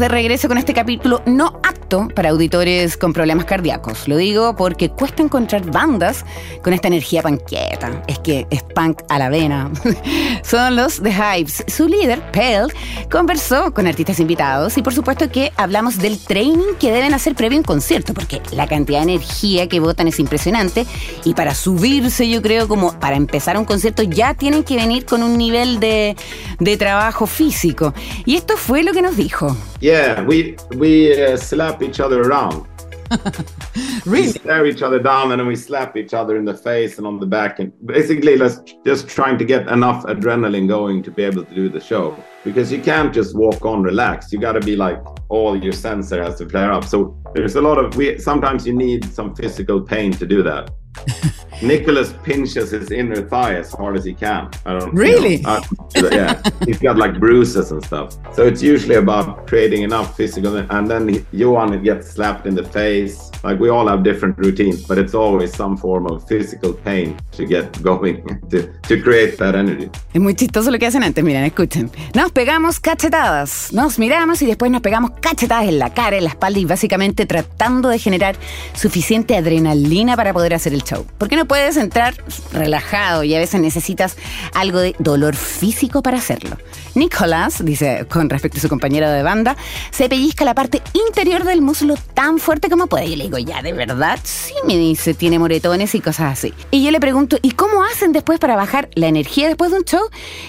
regreso 0.08 0.48
con 0.48 0.58
este 0.58 0.74
capítulo 0.74 1.22
no 1.26 1.60
apto 1.62 2.08
para 2.14 2.30
auditores 2.30 2.96
con 2.96 3.12
problemas 3.12 3.44
cardíacos. 3.44 4.08
Lo 4.08 4.16
digo 4.16 4.56
porque 4.56 4.90
cuesta 4.90 5.22
encontrar 5.22 5.70
bandas 5.70 6.24
con 6.62 6.72
esta 6.72 6.88
energía 6.88 7.22
panqueta. 7.22 8.02
Es 8.06 8.18
que 8.18 8.46
es 8.50 8.62
punk 8.62 9.02
a 9.08 9.18
la 9.18 9.28
vena. 9.28 9.70
Son 10.42 10.76
los 10.76 11.02
The 11.02 11.12
Hypes. 11.12 11.64
Su 11.68 11.88
líder, 11.88 12.20
Pell, 12.32 12.72
conversó 13.10 13.72
con 13.72 13.86
artistas 13.86 14.20
invitados 14.20 14.76
y 14.76 14.82
por 14.82 14.94
supuesto 14.94 15.30
que 15.30 15.52
hablamos 15.56 15.98
del 15.98 16.18
training 16.18 16.74
que 16.78 16.92
deben 16.92 17.14
hacer 17.14 17.34
previo 17.34 17.58
a 17.58 17.60
un 17.60 17.64
concierto, 17.64 18.14
porque 18.14 18.42
la 18.52 18.66
cantidad 18.66 18.98
de 18.98 19.12
energía 19.12 19.68
que 19.68 19.80
botan 19.80 20.08
es 20.08 20.18
impresionante 20.18 20.86
y 21.24 21.34
para 21.34 21.54
subirse 21.54 22.28
yo 22.28 22.42
creo 22.42 22.68
como 22.68 22.98
para 22.98 23.16
empezar 23.16 23.56
un 23.58 23.64
concierto 23.64 24.02
ya 24.02 24.34
tienen 24.34 24.64
que 24.64 24.76
venir 24.76 25.04
con 25.04 25.22
un 25.22 25.38
nivel 25.38 25.80
de, 25.80 26.16
de 26.58 26.76
trabajo 26.76 27.26
físico. 27.26 27.94
Y 28.24 28.36
esto 28.36 28.56
fue 28.56 28.82
lo 28.82 28.92
que 28.92 29.02
nos 29.02 29.16
dijo. 29.16 29.56
Yeah, 29.84 30.22
we 30.22 30.56
we 30.76 31.22
uh, 31.22 31.36
slap 31.36 31.82
each 31.82 32.00
other 32.00 32.22
around. 32.22 32.66
We 34.06 34.28
stare 34.28 34.66
each 34.66 34.82
other 34.82 34.98
down 34.98 35.32
and 35.32 35.40
then 35.40 35.46
we 35.46 35.56
slap 35.56 35.96
each 35.96 36.14
other 36.14 36.36
in 36.36 36.44
the 36.44 36.54
face 36.54 36.98
and 36.98 37.06
on 37.06 37.18
the 37.20 37.26
back 37.26 37.58
and 37.58 37.72
basically 37.86 38.36
let's 38.36 38.60
just 38.84 39.08
trying 39.08 39.38
to 39.38 39.44
get 39.44 39.68
enough 39.68 40.04
adrenaline 40.04 40.68
going 40.68 41.02
to 41.02 41.10
be 41.10 41.22
able 41.22 41.44
to 41.44 41.54
do 41.54 41.68
the 41.68 41.80
show. 41.80 42.16
Because 42.44 42.72
you 42.72 42.80
can't 42.80 43.12
just 43.12 43.36
walk 43.36 43.64
on 43.64 43.82
relaxed. 43.82 44.32
You 44.32 44.38
got 44.38 44.52
to 44.52 44.60
be 44.60 44.76
like 44.76 44.98
all 45.28 45.54
your 45.56 45.72
sensor 45.72 46.22
has 46.22 46.36
to 46.38 46.48
flare 46.48 46.72
up. 46.72 46.84
So 46.84 47.16
there's 47.34 47.56
a 47.56 47.62
lot 47.62 47.78
of 47.78 47.94
we 47.96 48.18
sometimes 48.18 48.66
you 48.66 48.74
need 48.74 49.04
some 49.04 49.34
physical 49.34 49.82
pain 49.82 50.12
to 50.12 50.26
do 50.26 50.42
that 50.42 50.70
Nicholas 51.64 52.14
pinches 52.22 52.70
his 52.70 52.90
inner 52.90 53.22
thigh 53.22 53.54
as 53.54 53.72
hard 53.72 53.96
as 53.96 54.04
he 54.04 54.12
can. 54.14 54.50
I 54.66 54.78
don't 54.78 54.92
you 54.94 55.00
Really? 55.00 55.36
know, 55.38 55.60
uh, 55.96 56.08
yeah, 56.12 56.42
he's 56.66 56.78
got 56.78 56.96
like 56.96 57.18
bruises 57.18 57.72
and 57.72 57.82
stuff. 57.84 58.16
So 58.34 58.46
it's 58.46 58.62
usually 58.62 58.96
about 58.96 59.46
creating 59.46 59.82
enough 59.82 60.16
physical, 60.16 60.56
and 60.58 60.90
then 60.90 61.08
he- 61.08 61.24
Johan 61.32 61.82
gets 61.82 62.10
slapped 62.10 62.46
in 62.46 62.54
the 62.54 62.64
face. 62.64 63.30
Like 63.44 63.60
we 63.60 63.68
all 63.68 63.86
have 63.88 64.02
different 64.02 64.38
routines, 64.38 64.86
but 64.86 64.96
it's 64.96 65.14
always 65.14 65.52
some 65.54 65.76
form 65.76 66.06
of 66.06 66.26
physical 66.26 66.72
pain 66.72 67.14
to 67.32 67.44
get 67.44 67.82
going 67.82 68.24
to, 68.48 68.70
to 68.88 69.02
create 69.02 69.36
that 69.36 69.54
energy. 69.54 69.90
Es 70.14 70.20
muy 70.20 70.34
chistoso 70.34 70.70
lo 70.70 70.78
que 70.78 70.86
hacen 70.86 71.02
antes, 71.02 71.22
miren, 71.22 71.44
escuchen. 71.44 71.90
Nos 72.14 72.32
pegamos 72.32 72.80
cachetadas, 72.80 73.70
nos 73.72 73.98
miramos 73.98 74.40
y 74.40 74.46
después 74.46 74.70
nos 74.70 74.80
pegamos 74.80 75.10
cachetadas 75.20 75.68
en 75.68 75.78
la 75.78 75.92
cara, 75.92 76.16
en 76.16 76.24
la 76.24 76.30
espalda 76.30 76.58
y 76.58 76.64
básicamente 76.64 77.26
tratando 77.26 77.90
de 77.90 77.98
generar 77.98 78.36
suficiente 78.72 79.36
adrenalina 79.36 80.16
para 80.16 80.32
poder 80.32 80.54
hacer 80.54 80.72
el 80.72 80.82
show. 80.82 81.04
Porque 81.18 81.36
no 81.36 81.44
puedes 81.44 81.76
entrar 81.76 82.14
relajado 82.52 83.24
y 83.24 83.34
a 83.34 83.38
veces 83.38 83.60
necesitas 83.60 84.16
algo 84.54 84.78
de 84.78 84.96
dolor 84.98 85.36
físico 85.36 86.02
para 86.02 86.16
hacerlo. 86.16 86.56
Nicolás, 86.94 87.62
dice 87.62 88.06
con 88.08 88.30
respecto 88.30 88.58
a 88.58 88.60
su 88.60 88.68
compañero 88.68 89.10
de 89.10 89.22
banda, 89.22 89.56
se 89.90 90.08
pellizca 90.08 90.44
la 90.46 90.54
parte 90.54 90.80
interior 90.94 91.44
del 91.44 91.60
muslo 91.60 91.96
tan 92.14 92.38
fuerte 92.38 92.70
como 92.70 92.86
puede. 92.86 93.06
Y 93.06 93.16
le 93.16 93.24
digo, 93.24 93.33
ya, 93.38 93.62
¿de 93.62 93.72
verdad? 93.72 94.18
Sí, 94.22 94.54
me 94.66 94.76
dice, 94.76 95.14
tiene 95.14 95.38
moretones 95.38 95.94
y 95.94 96.00
cosas 96.00 96.32
así. 96.32 96.52
Y 96.70 96.84
yo 96.84 96.90
le 96.90 97.00
pregunto, 97.00 97.36
¿y 97.42 97.52
cómo 97.52 97.84
hacen 97.84 98.12
después 98.12 98.38
para 98.38 98.56
bajar 98.56 98.88
la 98.94 99.08
energía 99.08 99.48
después 99.48 99.70
de 99.70 99.78
un 99.78 99.84
show? 99.84 100.02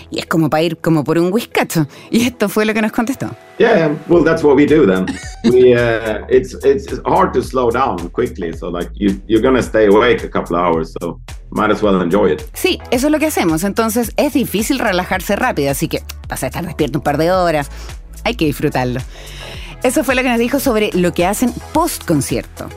Y 0.10 0.20
es 0.20 0.26
como 0.26 0.50
para 0.50 0.64
ir 0.64 0.78
como 0.78 1.04
por 1.04 1.18
un 1.18 1.32
whiskacho. 1.32 1.88
Y 2.10 2.26
esto 2.26 2.50
fue 2.50 2.66
lo 2.66 2.74
que 2.74 2.82
nos 2.82 2.92
contestó. 2.92 3.30
Yeah, 3.58 3.76
yeah. 3.76 3.96
well, 4.08 4.24
that's 4.24 4.44
what 4.44 4.56
we 4.56 4.66
do 4.66 4.86
then. 4.86 5.06
we 5.46 5.74
uh, 5.74 6.26
it's 6.28 6.54
it's 6.66 7.00
hard 7.06 7.34
to 7.34 7.42
slow 7.42 7.72
down 7.72 8.10
quickly, 8.10 8.52
so 8.52 8.70
like 8.70 8.92
you 8.96 9.22
you're 9.28 9.42
gonna 9.42 9.64
stay 9.64 9.88
awake 9.88 10.26
a 10.26 10.30
couple 10.30 10.58
of 10.58 10.66
hours. 10.66 10.94
So 11.02 11.22
might 11.52 11.72
as 11.72 11.82
well 11.82 12.02
enjoy 12.02 12.34
it. 12.34 12.44
Sí, 12.54 12.80
eso 12.92 13.08
es 13.08 13.12
lo 13.12 13.20
que 13.20 13.28
hacemos. 13.28 13.64
Entonces 13.64 14.12
es 14.18 14.34
difícil 14.34 14.80
relajarse 14.80 15.36
rápido, 15.36 15.72
así 15.72 15.88
que 15.88 16.04
vas 16.28 16.44
a 16.44 16.48
estar 16.48 16.66
despierto 16.66 17.00
un 17.00 17.04
par 17.04 17.18
de 17.18 17.32
horas. 17.32 17.70
Hay 18.26 18.36
que 18.36 18.46
disfrutarlo. 18.46 19.00
Eso 19.86 20.04
fue 20.04 20.16
lo 20.16 20.24
que 20.24 20.30
nos 20.30 20.40
dijo 20.40 20.60
sobre 20.60 20.90
lo 20.94 21.14
que 21.14 21.28
hacen 21.28 21.54
post 21.72 22.06
concierto. 22.06 22.70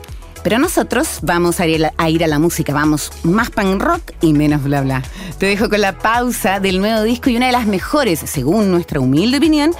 Pero 0.43 0.59
nosotros 0.59 1.17
vamos 1.23 1.59
a 1.59 1.65
ir, 1.65 1.89
a 1.97 2.09
ir 2.11 2.23
a 2.23 2.27
la 2.27 2.37
música, 2.37 2.71
vamos 2.71 3.11
más 3.23 3.49
punk 3.49 3.81
rock 3.81 4.11
y 4.21 4.31
menos 4.31 4.61
bla 4.61 4.81
bla. 4.81 5.01
Te 5.39 5.47
dejo 5.47 5.69
con 5.69 5.81
la 5.81 5.97
pausa 5.97 6.59
del 6.59 6.79
nuevo 6.79 7.01
disco 7.01 7.31
y 7.31 7.35
una 7.35 7.47
de 7.47 7.51
las 7.51 7.65
mejores, 7.65 8.19
según 8.19 8.69
nuestra 8.69 8.99
humilde 8.99 9.39
opinión, 9.39 9.73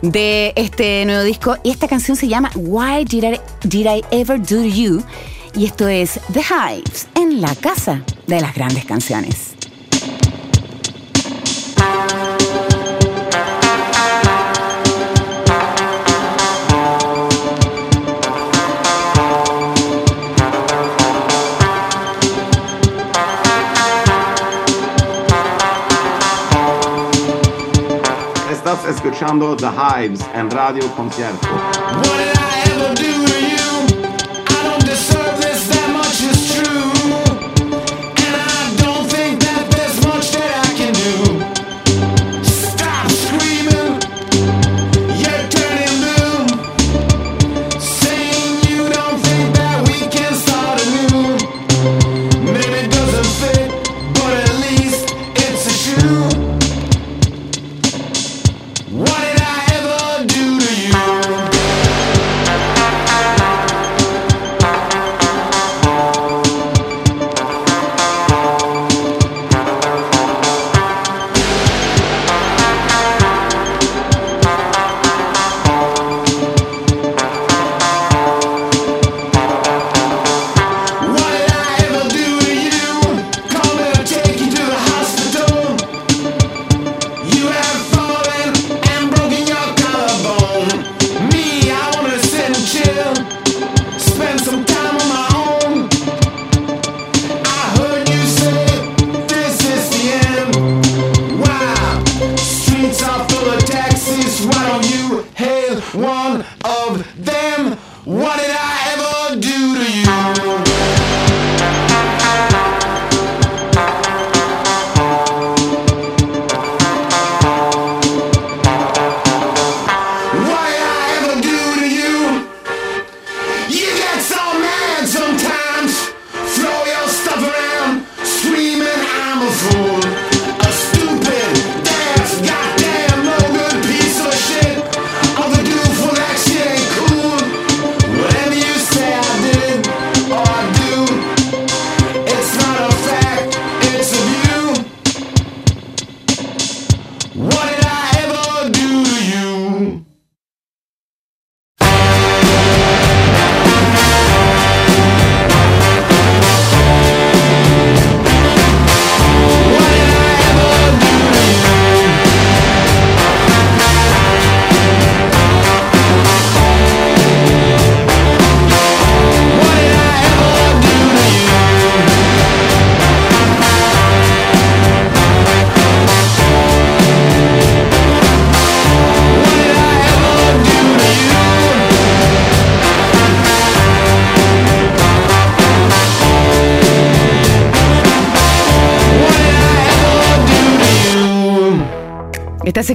de 0.00 0.52
este 0.54 1.04
nuevo 1.06 1.24
disco. 1.24 1.56
Y 1.64 1.72
esta 1.72 1.88
canción 1.88 2.16
se 2.16 2.28
llama 2.28 2.52
Why 2.54 3.04
Did 3.04 3.24
I, 3.24 3.40
Did 3.64 3.86
I 3.86 4.04
Ever 4.12 4.40
Do 4.40 4.64
You? 4.64 5.02
Y 5.56 5.64
esto 5.64 5.88
es 5.88 6.20
The 6.32 6.40
Hives 6.40 7.08
en 7.16 7.40
la 7.40 7.52
casa 7.56 8.04
de 8.28 8.40
las 8.40 8.54
grandes 8.54 8.84
canciones. 8.84 9.56
Escuchando 28.84 29.56
The 29.56 29.66
Hives 29.66 30.20
en 30.34 30.50
Radio 30.50 30.86
Concierto. 30.94 32.35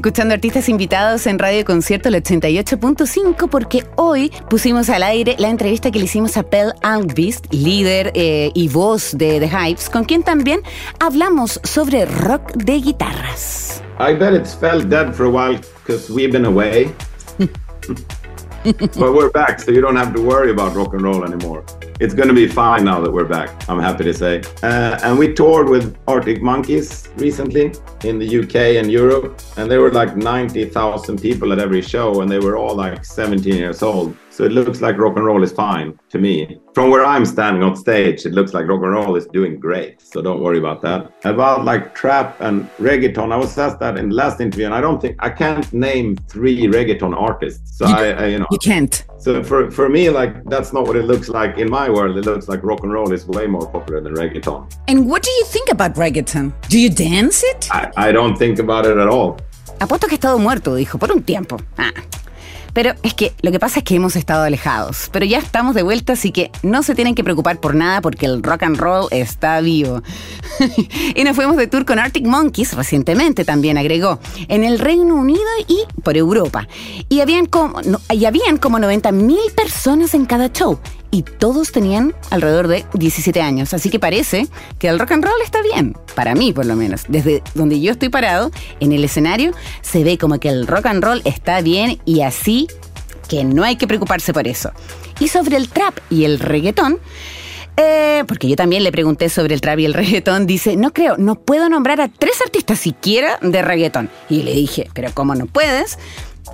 Escuchando 0.01 0.33
artistas 0.33 0.67
invitados 0.67 1.27
en 1.27 1.37
Radio 1.37 1.63
Concierto 1.63 2.09
el 2.09 2.15
88.5 2.15 3.47
porque 3.49 3.85
hoy 3.97 4.31
pusimos 4.49 4.89
al 4.89 5.03
aire 5.03 5.35
la 5.37 5.49
entrevista 5.49 5.91
que 5.91 5.99
le 5.99 6.05
hicimos 6.05 6.37
a 6.37 6.43
Pell 6.43 6.73
Almqvist, 6.81 7.53
líder 7.53 8.11
eh, 8.15 8.49
y 8.55 8.67
voz 8.67 9.15
de 9.15 9.39
The 9.39 9.47
Hypes, 9.47 9.91
con 9.91 10.03
quien 10.05 10.23
también 10.23 10.61
hablamos 10.99 11.59
sobre 11.63 12.05
rock 12.05 12.51
de 12.53 12.81
guitarras. 12.81 13.83
I 13.99 14.15
bet 14.15 14.33
it's 14.33 14.55
felt 14.55 14.89
dead 14.89 15.13
for 15.13 15.27
a 15.27 15.29
while 15.29 15.61
because 15.85 16.11
we've 16.11 16.31
been 16.31 16.45
away. 16.45 16.91
but 18.77 18.95
we're 18.95 19.31
back, 19.31 19.59
so 19.59 19.71
you 19.71 19.81
don't 19.81 19.95
have 19.95 20.13
to 20.13 20.21
worry 20.21 20.51
about 20.51 20.75
rock 20.75 20.93
and 20.93 21.01
roll 21.01 21.23
anymore. 21.23 21.65
It's 21.99 22.13
going 22.13 22.27
to 22.27 22.33
be 22.35 22.47
fine 22.47 22.85
now 22.85 23.01
that 23.01 23.11
we're 23.11 23.25
back, 23.25 23.67
I'm 23.67 23.79
happy 23.79 24.03
to 24.03 24.13
say. 24.13 24.43
Uh, 24.61 24.99
and 25.01 25.17
we 25.17 25.33
toured 25.33 25.67
with 25.67 25.97
Arctic 26.07 26.43
Monkeys 26.43 27.09
recently 27.15 27.73
in 28.03 28.19
the 28.19 28.39
UK 28.41 28.77
and 28.77 28.91
Europe, 28.91 29.41
and 29.57 29.69
there 29.69 29.81
were 29.81 29.91
like 29.91 30.15
90,000 30.15 31.19
people 31.19 31.51
at 31.51 31.57
every 31.57 31.81
show, 31.81 32.21
and 32.21 32.29
they 32.29 32.37
were 32.37 32.55
all 32.55 32.75
like 32.75 33.03
17 33.03 33.55
years 33.55 33.81
old. 33.81 34.15
So 34.31 34.45
it 34.45 34.53
looks 34.53 34.79
like 34.81 34.97
rock 34.97 35.17
and 35.17 35.25
roll 35.25 35.43
is 35.43 35.51
fine 35.51 35.99
to 36.09 36.17
me. 36.17 36.57
From 36.73 36.89
where 36.89 37.05
I'm 37.05 37.25
standing 37.25 37.63
on 37.63 37.75
stage, 37.75 38.25
it 38.25 38.31
looks 38.33 38.53
like 38.53 38.65
rock 38.67 38.81
and 38.81 38.93
roll 38.93 39.17
is 39.17 39.27
doing 39.27 39.59
great. 39.59 40.01
So 40.01 40.21
don't 40.21 40.41
worry 40.41 40.57
about 40.57 40.81
that. 40.83 41.11
About 41.25 41.65
like 41.65 41.93
trap 41.93 42.39
and 42.39 42.69
reggaeton, 42.77 43.31
I 43.33 43.35
was 43.37 43.57
asked 43.57 43.79
that 43.81 43.97
in 43.97 44.09
the 44.09 44.15
last 44.15 44.39
interview, 44.39 44.65
and 44.65 44.73
I 44.73 44.79
don't 44.79 45.01
think 45.01 45.17
I 45.19 45.29
can't 45.29 45.71
name 45.73 46.15
three 46.29 46.61
reggaeton 46.67 47.13
artists. 47.13 47.77
So 47.77 47.85
I, 47.85 48.11
I, 48.11 48.25
you 48.27 48.39
know, 48.39 48.47
You 48.51 48.57
can't. 48.59 49.03
so 49.19 49.43
for 49.43 49.69
for 49.69 49.89
me, 49.89 50.09
like 50.09 50.33
that's 50.45 50.71
not 50.71 50.87
what 50.87 50.95
it 50.95 51.03
looks 51.05 51.27
like 51.27 51.57
in 51.57 51.69
my 51.69 51.89
world. 51.89 52.17
It 52.17 52.25
looks 52.25 52.47
like 52.47 52.63
rock 52.63 52.83
and 52.83 52.93
roll 52.93 53.11
is 53.11 53.27
way 53.27 53.47
more 53.47 53.67
popular 53.69 53.99
than 54.01 54.13
reggaeton. 54.15 54.71
And 54.87 55.09
what 55.09 55.23
do 55.23 55.31
you 55.31 55.45
think 55.45 55.69
about 55.69 55.95
reggaeton? 55.95 56.53
Do 56.69 56.79
you 56.79 56.89
dance 56.89 57.43
it? 57.43 57.67
I, 57.69 57.91
I 57.97 58.11
don't 58.13 58.37
think 58.37 58.59
about 58.59 58.85
it 58.85 58.97
at 58.97 59.07
all. 59.09 59.37
Apuesto 59.79 60.07
que 60.07 60.15
estado 60.15 60.37
muerto, 60.39 60.75
dijo, 60.75 60.97
por 60.99 61.11
un 61.11 61.23
tiempo. 61.23 61.57
Ah. 61.77 61.91
Pero 62.73 62.93
es 63.03 63.13
que 63.13 63.33
lo 63.41 63.51
que 63.51 63.59
pasa 63.59 63.79
es 63.79 63.85
que 63.85 63.95
hemos 63.95 64.15
estado 64.15 64.43
alejados. 64.43 65.09
Pero 65.11 65.25
ya 65.25 65.39
estamos 65.39 65.75
de 65.75 65.83
vuelta, 65.83 66.13
así 66.13 66.31
que 66.31 66.51
no 66.63 66.83
se 66.83 66.95
tienen 66.95 67.15
que 67.15 67.23
preocupar 67.23 67.59
por 67.59 67.75
nada 67.75 68.01
porque 68.01 68.25
el 68.25 68.41
rock 68.43 68.63
and 68.63 68.77
roll 68.77 69.07
está 69.11 69.59
vivo. 69.61 70.01
y 71.15 71.23
nos 71.23 71.35
fuimos 71.35 71.57
de 71.57 71.67
tour 71.67 71.85
con 71.85 71.99
Arctic 71.99 72.25
Monkeys 72.25 72.73
recientemente, 72.73 73.45
también 73.45 73.77
agregó, 73.77 74.19
en 74.47 74.63
el 74.63 74.79
Reino 74.79 75.15
Unido 75.15 75.41
y 75.67 75.79
por 76.01 76.17
Europa. 76.17 76.67
Y 77.09 77.19
habían 77.21 77.45
como, 77.45 77.81
no- 77.81 77.99
y 78.09 78.25
habían 78.25 78.57
como 78.57 78.79
90 78.79 79.11
mil 79.11 79.39
personas 79.55 80.13
en 80.13 80.25
cada 80.25 80.51
show. 80.51 80.79
Y 81.11 81.23
todos 81.23 81.71
tenían 81.71 82.15
alrededor 82.29 82.67
de 82.67 82.85
17 82.93 83.41
años. 83.41 83.73
Así 83.73 83.89
que 83.89 83.99
parece 83.99 84.47
que 84.79 84.87
el 84.87 84.97
rock 84.97 85.11
and 85.11 85.23
roll 85.23 85.41
está 85.43 85.61
bien, 85.61 85.95
para 86.15 86.33
mí 86.33 86.53
por 86.53 86.65
lo 86.65 86.75
menos. 86.75 87.03
Desde 87.09 87.43
donde 87.53 87.79
yo 87.79 87.91
estoy 87.91 88.09
parado 88.09 88.51
en 88.79 88.93
el 88.93 89.03
escenario, 89.03 89.51
se 89.81 90.03
ve 90.03 90.17
como 90.17 90.39
que 90.39 90.49
el 90.49 90.65
rock 90.65 90.87
and 90.87 91.03
roll 91.03 91.21
está 91.25 91.61
bien 91.61 91.99
y 92.05 92.21
así 92.21 92.67
que 93.29 93.43
no 93.43 93.63
hay 93.63 93.75
que 93.75 93.87
preocuparse 93.87 94.33
por 94.33 94.47
eso. 94.47 94.71
Y 95.19 95.27
sobre 95.27 95.57
el 95.57 95.69
trap 95.69 95.97
y 96.09 96.23
el 96.23 96.39
reggaetón, 96.39 96.99
eh, 97.77 98.23
porque 98.27 98.47
yo 98.47 98.55
también 98.55 98.83
le 98.83 98.91
pregunté 98.91 99.29
sobre 99.29 99.53
el 99.53 99.61
trap 99.61 99.79
y 99.79 99.85
el 99.85 99.93
reggaetón, 99.93 100.47
dice, 100.47 100.75
no 100.75 100.93
creo, 100.93 101.17
no 101.17 101.35
puedo 101.35 101.69
nombrar 101.69 102.01
a 102.01 102.07
tres 102.07 102.41
artistas 102.41 102.79
siquiera 102.79 103.37
de 103.41 103.61
reggaetón. 103.61 104.09
Y 104.29 104.43
le 104.43 104.53
dije, 104.53 104.89
pero 104.93 105.09
¿cómo 105.13 105.35
no 105.35 105.45
puedes? 105.45 105.97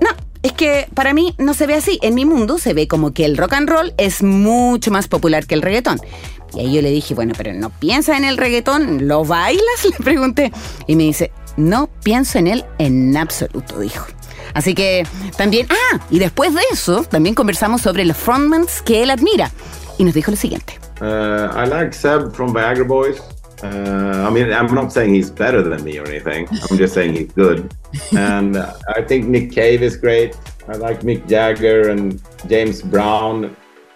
No, 0.02 0.10
es 0.48 0.54
que 0.54 0.88
para 0.94 1.14
mí 1.14 1.34
no 1.38 1.54
se 1.54 1.68
ve 1.68 1.76
así. 1.76 2.00
En 2.02 2.16
mi 2.16 2.26
mundo 2.26 2.58
se 2.58 2.74
ve 2.74 2.88
como 2.88 3.14
que 3.14 3.26
el 3.26 3.38
rock 3.38 3.54
and 3.54 3.70
roll 3.70 3.94
es 3.98 4.24
mucho 4.24 4.92
más 4.92 5.08
popular 5.08 5.46
que 5.46 5.56
el 5.56 5.62
reggaetón. 5.62 6.00
Y 6.54 6.60
ahí 6.62 6.74
yo 6.74 6.82
le 6.82 6.92
dije, 6.92 7.14
bueno, 7.14 7.34
pero 7.38 7.54
no 7.54 7.70
piensa 7.70 8.18
en 8.18 8.24
el 8.24 8.38
reggaetón, 8.38 9.08
¿lo 9.08 9.26
bailas? 9.26 9.64
Le 9.84 10.04
pregunté. 10.04 10.52
Y 10.88 10.96
me 10.96 11.04
dice, 11.04 11.32
no 11.58 11.90
pienso 12.04 12.40
en 12.40 12.48
él 12.48 12.66
en 12.78 13.16
absoluto, 13.18 13.80
dijo. 13.80 14.06
Así 14.54 14.74
que 14.74 15.06
también, 15.38 15.68
ah, 15.70 16.00
y 16.10 16.20
después 16.20 16.54
de 16.54 16.62
eso, 16.72 17.04
también 17.04 17.36
conversamos 17.36 17.82
sobre 17.82 18.06
los 18.06 18.18
frontmans 18.18 18.82
que 18.82 19.04
él 19.04 19.12
admira. 19.12 19.52
Y 19.98 20.04
nos 20.04 20.14
dijo 20.14 20.32
lo 20.32 20.38
siguiente. 20.38 20.80
Uh, 21.02 21.50
I 21.56 21.68
like 21.68 21.94
Seb 21.94 22.32
from 22.34 22.54
Viagra 22.54 22.84
Boys. 22.84 23.22
Uh, 23.63 24.26
I 24.28 24.30
mean, 24.30 24.52
I'm 24.52 24.74
not 24.74 24.91
saying 24.91 25.13
he's 25.13 25.32
better 25.32 25.62
than 25.62 25.84
me 25.84 25.98
or 25.98 26.06
anything. 26.08 26.48
I'm 26.70 26.78
just 26.78 26.93
saying 26.93 27.15
he's 27.15 27.32
good. 27.32 27.74
and 28.15 28.58
uh, 28.58 28.78
I 28.96 29.02
think 29.02 29.26
Nick 29.26 29.52
Cave 29.52 29.82
is 29.82 29.98
great. 29.98 30.38
I 30.67 30.74
like 30.74 31.02
Mick 31.02 31.28
Jagger 31.28 31.89
and 31.89 32.22
James 32.48 32.82
Brown. 32.82 33.56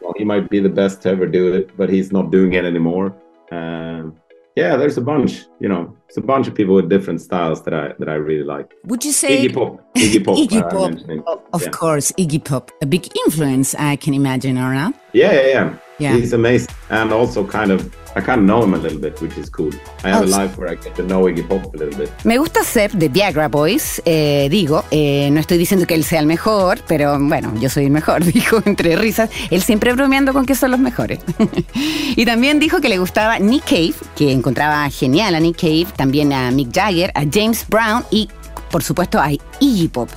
well, 0.00 0.14
he 0.16 0.24
might 0.24 0.48
be 0.48 0.60
the 0.60 0.68
best 0.68 1.02
to 1.02 1.10
ever 1.10 1.26
do 1.26 1.52
it, 1.52 1.76
but 1.76 1.90
he's 1.90 2.12
not 2.12 2.30
doing 2.30 2.54
it 2.54 2.64
anymore. 2.64 3.14
Um, 3.50 4.16
yeah, 4.56 4.76
there's 4.76 4.96
a 4.96 5.00
bunch. 5.00 5.44
You 5.60 5.68
know, 5.68 5.96
it's 6.08 6.16
a 6.16 6.20
bunch 6.20 6.48
of 6.48 6.54
people 6.54 6.74
with 6.74 6.88
different 6.88 7.20
styles 7.20 7.62
that 7.64 7.74
I 7.74 7.92
that 7.98 8.08
I 8.08 8.14
really 8.14 8.44
like. 8.44 8.74
Would 8.84 9.04
you 9.04 9.12
say 9.12 9.46
Iggy 9.46 9.54
Pop. 9.54 9.94
Iggy 9.94 10.24
Pop. 10.24 10.36
Iggy 10.36 10.62
uh, 10.62 10.68
Pop, 10.68 10.90
of- 11.26 11.54
of 11.54 11.62
yeah. 11.62 11.70
course, 11.70 12.10
Iggy 12.12 12.44
Pop, 12.44 12.70
a 12.82 12.86
big 12.86 13.06
influence, 13.26 13.74
I 13.74 13.96
can 13.96 14.14
imagine, 14.14 14.56
or 14.58 14.72
not? 14.74 14.94
Yeah, 15.12 15.32
yeah, 15.32 15.46
yeah. 15.46 15.78
Yeah. 15.98 16.14
He's 16.16 16.32
amazing, 16.32 16.68
and 16.90 17.12
also 17.12 17.44
kind 17.44 17.72
of 17.72 17.82
I 18.16 18.20
kind 18.20 18.40
of 18.40 18.46
know 18.46 18.62
him 18.64 18.74
a 18.74 18.78
little 18.78 18.98
bit, 18.98 19.20
which 19.20 19.36
is 19.36 19.50
cool. 19.50 19.70
I 20.04 20.08
have 20.10 20.22
Oh, 20.22 20.24
a 20.24 20.28
so- 20.28 20.38
life 20.38 20.56
where 20.58 20.70
I 20.72 20.76
get 20.76 20.94
to 20.96 21.02
know 21.02 21.24
Iggy 21.24 21.46
Pop 21.46 21.74
a 21.74 21.76
little 21.76 21.96
bit. 21.98 22.10
Me 22.24 22.36
gusta 22.38 22.64
Seb 22.64 22.92
de 22.92 23.08
Viagra 23.08 23.48
Boys, 23.48 24.00
eh, 24.04 24.48
digo, 24.50 24.84
eh, 24.90 25.28
no 25.32 25.40
estoy 25.40 25.58
diciendo 25.58 25.86
que 25.86 25.94
él 25.94 26.04
sea 26.04 26.20
el 26.20 26.26
mejor, 26.26 26.80
pero 26.88 27.18
bueno, 27.20 27.52
yo 27.60 27.68
soy 27.68 27.84
el 27.84 27.90
mejor, 27.90 28.24
dijo 28.32 28.60
entre 28.64 28.96
risas, 28.96 29.28
él 29.50 29.62
siempre 29.62 29.92
bromeando 29.92 30.32
con 30.32 30.46
que 30.46 30.54
son 30.54 30.70
los 30.70 30.80
mejores. 30.80 31.18
y 32.16 32.24
también 32.24 32.58
dijo 32.58 32.80
que 32.80 32.88
le 32.88 32.98
gustaba 32.98 33.38
Nick 33.38 33.64
Cave, 33.64 33.94
que 34.16 34.32
encontraba 34.32 34.88
genial 34.90 35.34
a 35.34 35.40
Nick 35.40 35.60
Cave, 35.60 35.86
también 35.96 36.32
a 36.32 36.50
Mick 36.50 36.72
Jagger, 36.74 37.10
a 37.14 37.24
James 37.30 37.66
Brown 37.68 38.04
y 38.10 38.28
por 38.70 38.82
supuesto 38.82 39.20
a 39.20 39.30
Iggy 39.60 39.88
Pop. 39.88 40.08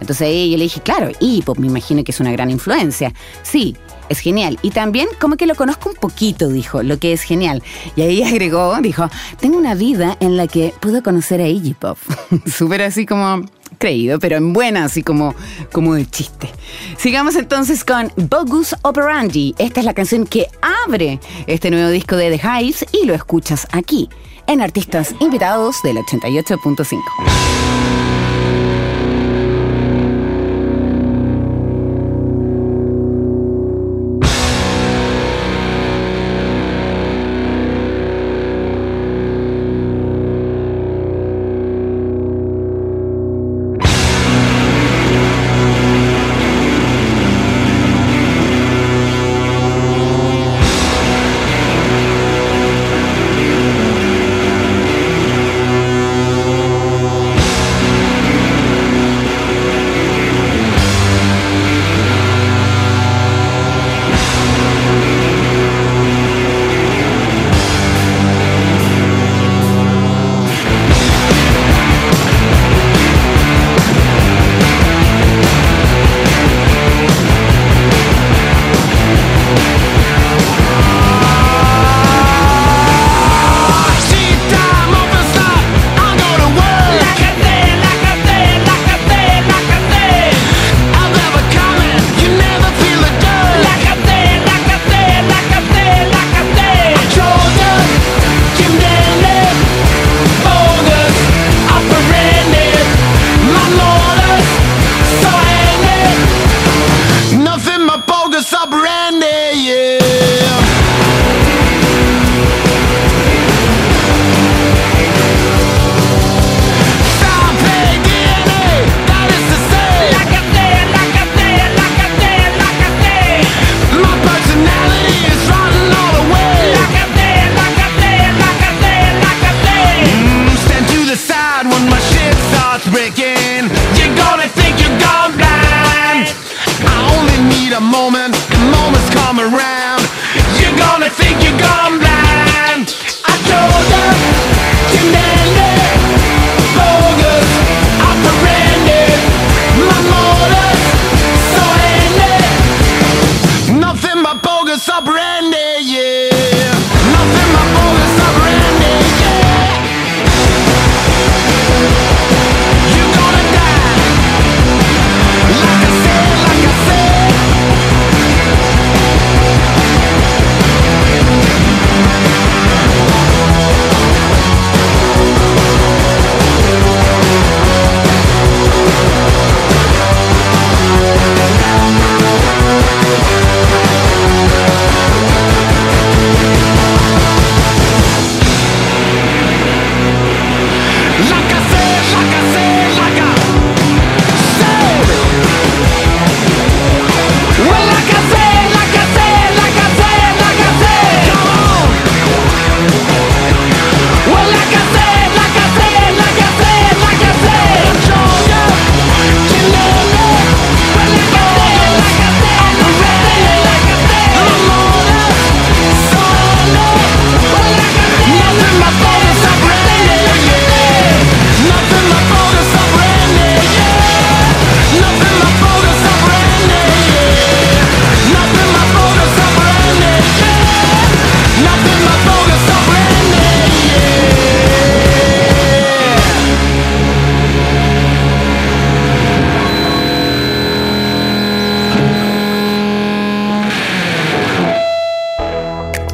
Entonces 0.00 0.22
ahí 0.22 0.50
yo 0.50 0.56
le 0.56 0.64
dije, 0.64 0.80
claro, 0.80 1.10
Iggy 1.20 1.42
Pop 1.42 1.58
me 1.58 1.66
imagino 1.66 2.04
que 2.04 2.12
es 2.12 2.20
una 2.20 2.32
gran 2.32 2.50
influencia. 2.50 3.12
Sí, 3.42 3.76
es 4.08 4.20
genial. 4.20 4.58
Y 4.62 4.70
también 4.70 5.08
como 5.20 5.36
que 5.36 5.46
lo 5.46 5.54
conozco 5.54 5.90
un 5.90 5.96
poquito, 5.96 6.48
dijo, 6.48 6.82
lo 6.82 6.98
que 6.98 7.12
es 7.12 7.22
genial. 7.22 7.62
Y 7.96 8.02
ahí 8.02 8.22
agregó, 8.22 8.76
dijo, 8.80 9.08
tengo 9.40 9.58
una 9.58 9.74
vida 9.74 10.16
en 10.20 10.36
la 10.36 10.46
que 10.46 10.72
puedo 10.80 11.02
conocer 11.02 11.40
a 11.40 11.48
Iggy 11.48 11.74
Pop. 11.74 11.98
Súper 12.46 12.82
así 12.82 13.06
como 13.06 13.44
creído, 13.78 14.18
pero 14.18 14.36
en 14.36 14.52
buena, 14.52 14.84
así 14.84 15.02
como, 15.02 15.34
como 15.72 15.94
de 15.94 16.06
chiste. 16.06 16.50
Sigamos 16.96 17.36
entonces 17.36 17.84
con 17.84 18.12
Bogus 18.16 18.74
Operandi. 18.82 19.54
Esta 19.58 19.80
es 19.80 19.86
la 19.86 19.94
canción 19.94 20.26
que 20.26 20.48
abre 20.86 21.20
este 21.46 21.70
nuevo 21.70 21.90
disco 21.90 22.16
de 22.16 22.36
The 22.36 22.46
Hives 22.46 22.86
y 22.92 23.06
lo 23.06 23.14
escuchas 23.14 23.66
aquí, 23.72 24.08
en 24.46 24.60
Artistas 24.60 25.14
Invitados 25.20 25.76
del 25.82 25.98
88.5. 25.98 28.07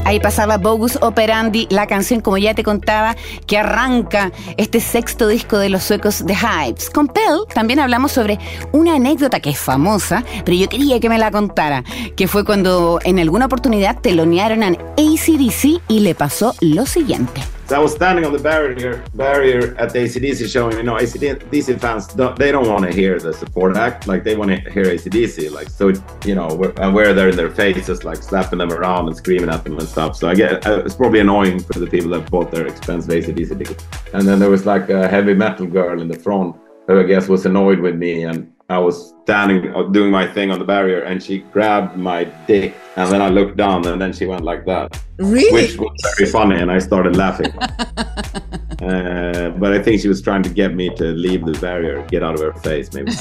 Ahí 0.04 0.20
pasaba 0.20 0.58
Bogus 0.58 0.98
Operandi, 1.00 1.66
la 1.70 1.86
canción, 1.86 2.20
como 2.20 2.36
ya 2.36 2.54
te 2.54 2.62
contaba, 2.62 3.16
que 3.46 3.56
arranca 3.56 4.32
este 4.58 4.80
sexto 4.80 5.28
disco 5.28 5.56
de 5.56 5.70
los 5.70 5.82
suecos 5.82 6.24
The 6.26 6.34
Hypes. 6.34 6.90
Con 6.90 7.08
Pell 7.08 7.46
también 7.54 7.80
hablamos 7.80 8.12
sobre 8.12 8.38
una 8.72 8.96
anécdota 8.96 9.40
que 9.40 9.50
es 9.50 9.58
famosa, 9.58 10.22
pero 10.44 10.56
yo 10.56 10.68
quería 10.68 11.00
que 11.00 11.08
me 11.08 11.18
la 11.18 11.30
contara, 11.30 11.84
que 12.16 12.28
fue 12.28 12.44
cuando 12.44 12.98
en 13.04 13.18
alguna 13.18 13.46
oportunidad 13.46 14.00
telonearon 14.00 14.62
a 14.62 14.68
ACDC 14.68 15.80
y 15.88 16.00
le 16.00 16.14
pasó 16.14 16.54
lo 16.60 16.84
siguiente. 16.84 17.53
So 17.66 17.76
I 17.76 17.78
was 17.78 17.94
standing 17.94 18.26
on 18.26 18.32
the 18.34 18.38
barrier 18.38 19.02
barrier 19.14 19.74
at 19.78 19.90
the 19.90 20.00
ACDC 20.00 20.52
show, 20.52 20.70
you 20.70 20.82
know, 20.82 20.96
ACDC 20.96 21.80
fans 21.80 22.08
don't, 22.08 22.38
they 22.38 22.52
don't 22.52 22.68
want 22.68 22.84
to 22.84 22.92
hear 22.92 23.18
the 23.18 23.32
support 23.32 23.76
act, 23.76 24.06
like 24.06 24.22
they 24.22 24.36
want 24.36 24.50
to 24.50 24.70
hear 24.70 24.84
ACDC, 24.84 25.50
like 25.50 25.70
so 25.70 25.92
you 26.26 26.34
know, 26.34 26.48
and 26.76 26.94
we're 26.94 27.14
there 27.14 27.30
in 27.30 27.36
their 27.36 27.50
faces, 27.50 28.04
like 28.04 28.18
slapping 28.18 28.58
them 28.58 28.70
around 28.70 29.06
and 29.06 29.16
screaming 29.16 29.48
at 29.48 29.64
them 29.64 29.78
and 29.78 29.88
stuff. 29.88 30.14
So 30.14 30.28
I 30.28 30.34
get 30.34 30.66
uh, 30.66 30.82
it's 30.84 30.94
probably 30.94 31.20
annoying 31.20 31.58
for 31.58 31.78
the 31.78 31.86
people 31.86 32.10
that 32.10 32.30
bought 32.30 32.50
their 32.50 32.66
expensive 32.66 33.10
ACDC 33.10 33.58
tickets. 33.58 33.84
And 34.12 34.28
then 34.28 34.38
there 34.38 34.50
was 34.50 34.66
like 34.66 34.90
a 34.90 35.08
heavy 35.08 35.32
metal 35.32 35.66
girl 35.66 36.02
in 36.02 36.08
the 36.08 36.18
front 36.18 36.56
who 36.86 37.00
I 37.00 37.04
guess 37.04 37.28
was 37.28 37.46
annoyed 37.46 37.80
with 37.80 37.96
me 37.96 38.24
and 38.24 38.53
I 38.70 38.78
was 38.78 39.12
standing 39.24 39.74
uh, 39.74 39.82
doing 39.82 40.10
my 40.10 40.26
thing 40.26 40.50
on 40.50 40.58
the 40.58 40.64
barrier 40.64 41.02
and 41.02 41.22
she 41.22 41.40
grabbed 41.40 41.98
my 41.98 42.24
dick 42.46 42.74
and 42.96 43.12
then 43.12 43.20
I 43.20 43.28
looked 43.28 43.58
down 43.58 43.86
and 43.86 44.00
then 44.00 44.14
she 44.14 44.24
went 44.24 44.42
like 44.42 44.64
that. 44.64 44.98
Really? 45.18 45.52
Which 45.52 45.76
was 45.76 46.14
very 46.16 46.30
funny 46.30 46.56
and 46.56 46.70
I 46.70 46.78
started 46.78 47.14
laughing. 47.14 47.52
uh, 47.58 49.50
but 49.58 49.74
I 49.74 49.82
think 49.82 50.00
she 50.00 50.08
was 50.08 50.22
trying 50.22 50.42
to 50.44 50.48
get 50.48 50.74
me 50.74 50.88
to 50.96 51.04
leave 51.04 51.44
the 51.44 51.52
barrier, 51.60 52.06
get 52.06 52.22
out 52.22 52.34
of 52.34 52.40
her 52.40 52.54
face 52.60 52.90
maybe. 52.94 53.12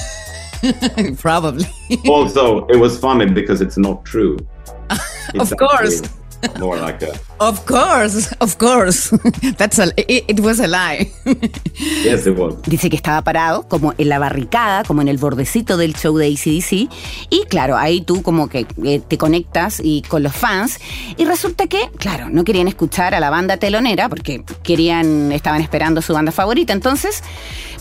Probably. 1.18 1.66
also, 2.08 2.66
it 2.68 2.78
was 2.78 2.98
funny 2.98 3.26
because 3.26 3.60
it's 3.60 3.78
not 3.78 4.06
true. 4.06 4.38
It's 5.34 5.52
of 5.52 5.58
course. 5.58 6.04
actually 6.04 6.23
More 6.60 6.80
like 6.80 7.04
a 7.06 7.14
Of 7.40 7.66
course, 7.66 8.34
of 8.40 8.58
course. 8.58 9.10
That's 9.58 9.78
a, 9.78 9.92
it, 9.98 10.26
it 10.30 10.40
was 10.40 10.60
a 10.60 10.68
lie. 10.68 11.12
yes, 12.04 12.26
it 12.26 12.38
was. 12.38 12.62
Dice 12.64 12.90
que 12.90 12.96
estaba 12.96 13.22
parado 13.22 13.68
como 13.68 13.94
en 13.98 14.08
la 14.08 14.18
barricada, 14.18 14.84
como 14.84 15.02
en 15.02 15.10
el 15.10 15.18
bordecito 15.18 15.76
del 15.76 15.94
show 15.94 16.18
de 16.18 16.28
ACDC. 16.28 16.90
Y 17.30 17.46
claro, 17.50 17.76
ahí 17.76 18.02
tú 18.02 18.22
como 18.22 18.48
que 18.48 18.66
eh, 18.86 19.02
te 19.06 19.18
conectas 19.18 19.82
y 19.84 20.04
con 20.04 20.24
los 20.24 20.34
fans. 20.34 20.80
Y 21.18 21.26
resulta 21.26 21.68
que, 21.68 21.90
claro, 21.98 22.30
no 22.30 22.46
querían 22.46 22.68
escuchar 22.70 23.14
a 23.14 23.20
la 23.20 23.30
banda 23.30 23.58
telonera 23.58 24.08
porque 24.08 24.44
querían, 24.64 25.32
estaban 25.34 25.60
esperando 25.62 26.02
su 26.02 26.14
banda 26.14 26.32
favorita. 26.32 26.72
Entonces, 26.72 27.24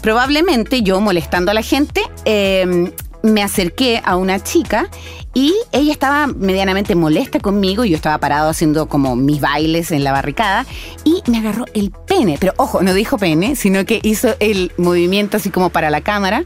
probablemente 0.00 0.82
yo 0.82 1.00
molestando 1.00 1.52
a 1.52 1.54
la 1.54 1.62
gente, 1.62 2.02
eh, 2.24 2.92
me 3.22 3.42
acerqué 3.42 4.02
a 4.04 4.16
una 4.16 4.42
chica 4.42 4.88
y 5.34 5.54
ella 5.72 5.92
estaba 5.92 6.26
medianamente 6.26 6.94
molesta 6.94 7.40
conmigo. 7.40 7.84
Yo 7.84 7.96
estaba 7.96 8.18
parado 8.18 8.50
haciendo 8.50 8.86
como 8.86 9.16
mis 9.16 9.40
bailes 9.40 9.90
en 9.90 10.04
la 10.04 10.12
barricada 10.12 10.66
y 11.04 11.22
me 11.30 11.38
agarró 11.38 11.64
el 11.74 11.90
pene. 11.90 12.36
Pero 12.38 12.52
ojo, 12.56 12.82
no 12.82 12.92
dijo 12.92 13.18
pene, 13.18 13.56
sino 13.56 13.84
que 13.84 14.00
hizo 14.02 14.34
el 14.40 14.72
movimiento 14.76 15.38
así 15.38 15.50
como 15.50 15.70
para 15.70 15.90
la 15.90 16.02
cámara. 16.02 16.44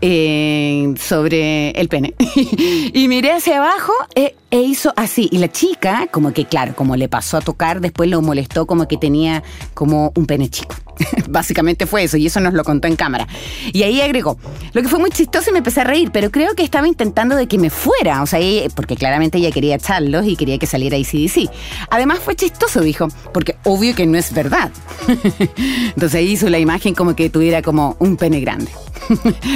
Eh, 0.00 0.94
sobre 0.98 1.70
el 1.70 1.88
pene. 1.88 2.14
y 2.92 3.08
miré 3.08 3.32
hacia 3.32 3.58
abajo 3.58 3.92
eh, 4.14 4.34
e 4.50 4.60
hizo 4.60 4.92
así. 4.96 5.28
Y 5.32 5.38
la 5.38 5.50
chica, 5.50 6.08
como 6.10 6.32
que 6.32 6.44
claro, 6.46 6.74
como 6.74 6.96
le 6.96 7.08
pasó 7.08 7.36
a 7.36 7.40
tocar, 7.40 7.80
después 7.80 8.08
lo 8.10 8.20
molestó 8.22 8.66
como 8.66 8.86
que 8.88 8.96
tenía 8.96 9.42
como 9.74 10.12
un 10.14 10.26
pene 10.26 10.48
chico. 10.48 10.76
Básicamente 11.28 11.86
fue 11.86 12.04
eso, 12.04 12.16
y 12.16 12.26
eso 12.26 12.40
nos 12.40 12.54
lo 12.54 12.64
contó 12.64 12.88
en 12.88 12.96
cámara. 12.96 13.26
Y 13.72 13.82
ahí 13.82 14.00
agregó, 14.00 14.38
lo 14.72 14.82
que 14.82 14.88
fue 14.88 14.98
muy 14.98 15.10
chistoso 15.10 15.50
y 15.50 15.52
me 15.52 15.58
empecé 15.58 15.82
a 15.82 15.84
reír, 15.84 16.10
pero 16.10 16.30
creo 16.30 16.54
que 16.54 16.62
estaba 16.62 16.88
intentando 16.88 17.36
de 17.36 17.46
que 17.46 17.58
me 17.58 17.68
fuera, 17.70 18.22
o 18.22 18.26
sea, 18.26 18.38
ella- 18.38 18.68
porque 18.74 18.96
claramente 18.96 19.36
ella 19.38 19.50
quería 19.50 19.74
echarlos 19.76 20.26
y 20.26 20.36
quería 20.36 20.58
que 20.58 20.66
saliera 20.66 20.96
ACDC. 20.96 21.50
Además 21.90 22.20
fue 22.20 22.34
chistoso, 22.34 22.80
dijo, 22.80 23.08
porque 23.34 23.56
obvio 23.64 23.94
que 23.94 24.06
no 24.06 24.16
es 24.16 24.32
verdad. 24.32 24.70
Entonces 25.88 26.22
hizo 26.22 26.48
la 26.48 26.58
imagen 26.58 26.94
como 26.94 27.14
que 27.14 27.28
tuviera 27.30 27.60
como 27.62 27.96
un 27.98 28.16
pene 28.16 28.40
grande. 28.40 28.70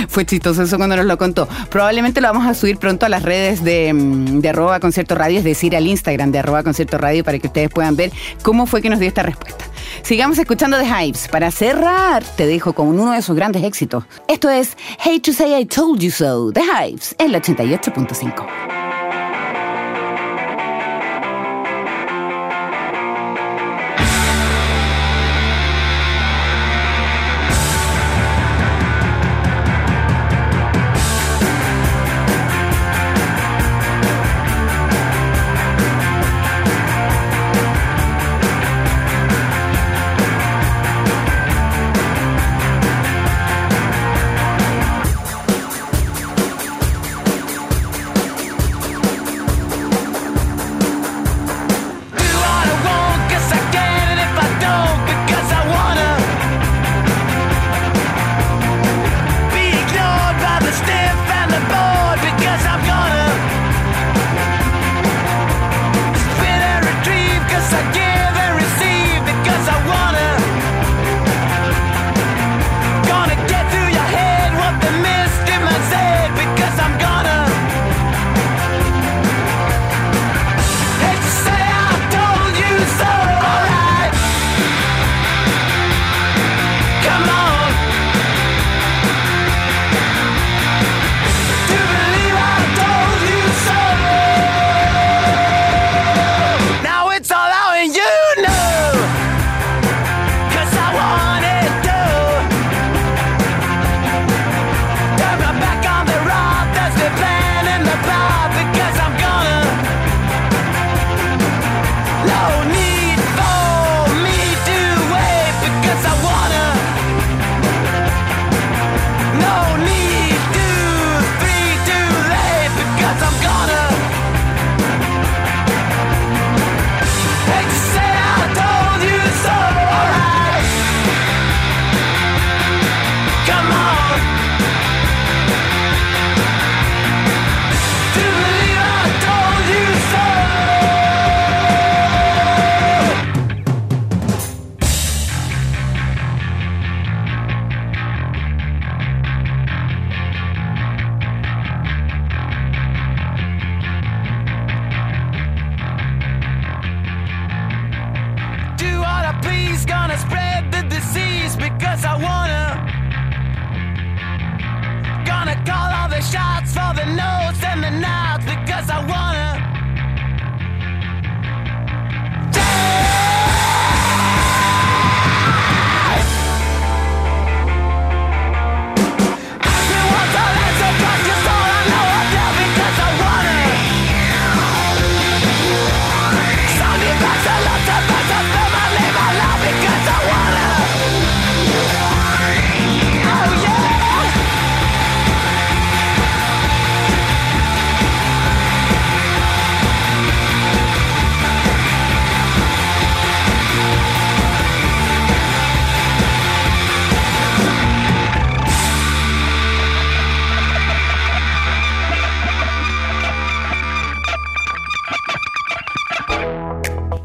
fue 0.08 0.26
chistoso 0.30 0.62
eso 0.62 0.76
cuando 0.78 0.96
nos 0.96 1.06
lo 1.06 1.18
contó. 1.18 1.48
Probablemente 1.68 2.20
lo 2.20 2.28
vamos 2.28 2.46
a 2.46 2.54
subir 2.54 2.78
pronto 2.78 3.04
a 3.04 3.08
las 3.08 3.22
redes 3.22 3.62
de, 3.62 3.92
mm, 3.92 4.40
de 4.40 4.48
arroba 4.48 4.80
concierto 4.80 5.14
radio, 5.14 5.38
es 5.38 5.44
decir, 5.44 5.76
al 5.76 5.86
Instagram 5.86 6.30
de 6.32 6.38
arroba 6.38 6.62
concierto 6.62 6.96
radio 6.98 7.24
para 7.24 7.38
que 7.38 7.48
ustedes 7.48 7.68
puedan 7.68 7.96
ver 7.96 8.12
cómo 8.42 8.66
fue 8.66 8.80
que 8.80 8.88
nos 8.88 8.98
dio 9.00 9.08
esta 9.08 9.22
respuesta. 9.22 9.64
Sigamos 10.02 10.38
escuchando 10.38 10.78
The 10.78 10.86
Hypes. 10.86 11.28
Para 11.28 11.50
cerrar, 11.50 12.22
te 12.22 12.46
dejo 12.46 12.72
con 12.72 12.88
uno 12.88 13.12
de 13.12 13.22
sus 13.22 13.36
grandes 13.36 13.64
éxitos. 13.64 14.04
Esto 14.28 14.48
es 14.48 14.76
Hate 15.04 15.20
to 15.20 15.32
Say 15.32 15.60
I 15.60 15.66
Told 15.66 16.00
You 16.00 16.10
So, 16.10 16.52
The 16.52 16.62
Hypes, 16.62 17.16
el 17.18 17.34
88.5. 17.34 18.79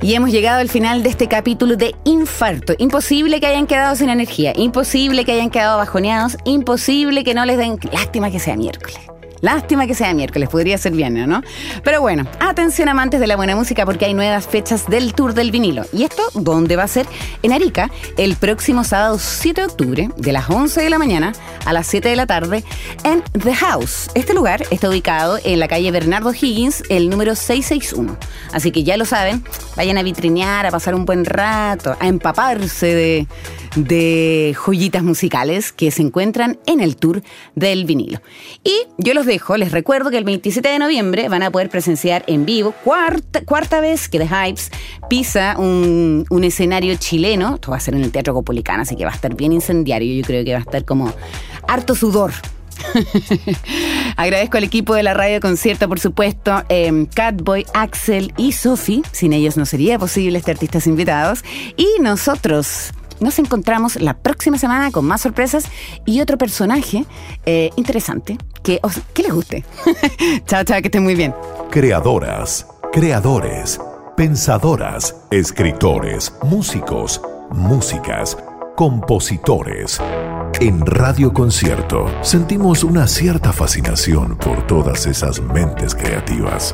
Y 0.06 0.14
hemos 0.14 0.30
llegado 0.30 0.60
al 0.60 0.70
final 0.70 1.02
de 1.02 1.10
este 1.10 1.28
capítulo 1.28 1.78
de 1.78 1.96
infarto. 2.04 2.76
Imposible 2.78 3.40
que 3.40 3.48
hayan 3.48 3.66
quedado 3.66 3.96
sin 3.96 4.10
energía, 4.10 4.54
imposible 4.56 5.26
que 5.26 5.32
hayan 5.32 5.50
quedado 5.50 5.80
bajoneados, 5.80 6.38
imposible 6.46 7.24
que 7.24 7.34
no 7.34 7.44
les 7.44 7.58
den 7.58 7.80
lástima 7.92 8.30
que 8.30 8.38
sea 8.38 8.56
miércoles. 8.56 9.00
Lástima 9.46 9.86
que 9.86 9.94
sea 9.94 10.12
miércoles, 10.16 10.50
podría 10.50 10.76
ser 10.80 10.94
viernes, 10.94 11.28
¿no? 11.28 11.44
Pero 11.84 12.02
bueno, 12.02 12.26
atención 12.40 12.90
amantes 12.90 13.20
de 13.20 13.28
la 13.28 13.36
buena 13.36 13.56
música 13.56 13.86
porque 13.86 14.06
hay 14.06 14.16
nuevas 14.16 14.48
fechas 14.48 14.88
del 14.88 15.14
Tour 15.14 15.36
del 15.36 15.52
Vinilo. 15.52 15.84
¿Y 15.94 16.02
esto 16.02 16.24
dónde 16.34 16.76
va 16.76 16.82
a 16.82 16.88
ser? 16.88 17.06
En 17.44 17.54
Arica, 17.54 17.92
el 18.18 18.38
próximo 18.38 18.84
sábado 18.84 19.20
7 19.20 19.62
de 19.62 19.68
octubre, 19.68 20.10
de 20.18 20.32
las 20.32 20.50
11 20.50 20.82
de 20.82 20.90
la 20.90 20.98
mañana 20.98 21.32
a 21.64 21.74
las 21.74 21.86
7 21.86 22.10
de 22.10 22.16
la 22.16 22.26
tarde, 22.26 22.64
en 23.04 23.22
The 23.40 23.54
House. 23.54 24.10
Este 24.16 24.34
lugar 24.34 24.64
está 24.72 24.90
ubicado 24.90 25.38
en 25.44 25.60
la 25.60 25.68
calle 25.68 25.92
Bernardo 25.92 26.34
Higgins, 26.34 26.82
el 26.90 27.12
número 27.12 27.36
661. 27.36 28.18
Así 28.52 28.72
que 28.72 28.84
ya 28.84 28.98
lo 28.98 29.06
saben, 29.06 29.44
vayan 29.76 30.00
a 30.00 30.02
vitrinear, 30.02 30.66
a 30.66 30.72
pasar 30.72 30.96
un 30.96 31.06
buen 31.06 31.24
rato, 31.24 31.96
a 32.00 32.08
empaparse 32.08 32.88
de, 32.88 33.28
de 33.76 34.56
joyitas 34.58 35.04
musicales 35.04 35.72
que 35.72 35.92
se 35.92 36.02
encuentran 36.02 36.58
en 36.66 36.80
el 36.80 36.96
Tour 36.96 37.22
del 37.56 37.86
Vinilo. 37.86 38.20
Y 38.64 38.74
yo 38.98 39.14
los 39.14 39.26
dejo, 39.26 39.58
les 39.58 39.72
recuerdo 39.72 40.10
que 40.10 40.18
el 40.18 40.24
27 40.24 40.68
de 40.68 40.80
noviembre 40.80 41.30
van 41.30 41.44
a 41.44 41.52
poder 41.52 41.70
presenciar 41.70 42.24
en 42.28 42.46
vivo, 42.46 42.74
cuarta, 42.84 43.44
cuarta 43.44 43.82
vez 43.82 44.10
que 44.10 44.20
The 44.20 44.28
Hypes 44.28 44.72
pisa 45.10 45.56
un, 45.58 46.26
un 46.30 46.44
escenario 46.44 46.96
chileno. 46.96 47.56
Esto 47.56 47.72
va 47.72 47.78
a 47.78 47.82
ser 47.82 47.96
en 47.96 48.04
el 48.04 48.12
Teatro 48.12 48.34
Copolicán, 48.34 48.80
así 48.80 48.96
que 48.96 49.06
va 49.06 49.12
a 49.12 49.16
estar 49.16 49.36
bien 49.36 49.52
incendiario. 49.52 50.14
Yo 50.16 50.26
creo 50.26 50.44
que 50.44 50.52
va 50.52 50.60
a 50.60 50.62
estar 50.62 50.86
como 50.86 51.14
harto 51.68 51.96
sudor. 51.96 52.32
Agradezco 54.18 54.58
al 54.58 54.64
equipo 54.64 54.94
de 54.96 55.04
la 55.04 55.14
radio 55.14 55.40
concierto, 55.40 55.88
por 55.88 56.00
supuesto, 56.00 56.64
eh, 56.70 57.08
Catboy, 57.14 57.66
Axel 57.74 58.34
y 58.38 58.52
Sophie. 58.52 59.02
Sin 59.12 59.34
ellos 59.34 59.58
no 59.58 59.66
sería 59.66 60.00
posible 60.00 60.38
este 60.38 60.52
artistas 60.52 60.88
invitados. 60.88 61.44
Y 61.78 61.88
nosotros 62.02 62.92
nos 63.20 63.40
encontramos 63.40 64.02
la 64.02 64.14
próxima 64.14 64.58
semana 64.58 64.92
con 64.92 65.06
más 65.06 65.22
sorpresas 65.22 65.66
y 66.06 66.22
otro 66.22 66.38
personaje 66.38 67.06
eh, 67.46 67.72
interesante 67.76 68.38
que, 68.64 68.80
os, 68.82 69.00
que 69.14 69.24
les 69.24 69.34
guste. 69.34 69.64
chao, 70.46 70.64
chao, 70.64 70.82
que 70.82 70.88
estén 70.88 71.04
muy 71.04 71.16
bien. 71.16 71.34
Creadoras, 71.70 72.68
creadores, 72.92 73.80
pensadoras, 74.16 75.16
escritores, 75.32 76.34
músicos, 76.44 77.22
músicas, 77.52 78.38
compositores. 78.76 80.02
En 80.62 80.86
Radio 80.86 81.34
Concierto 81.34 82.06
sentimos 82.22 82.84
una 82.84 83.08
cierta 83.08 83.52
fascinación 83.52 84.38
por 84.38 84.66
todas 84.68 85.06
esas 85.06 85.42
mentes 85.42 85.94
creativas. 85.94 86.74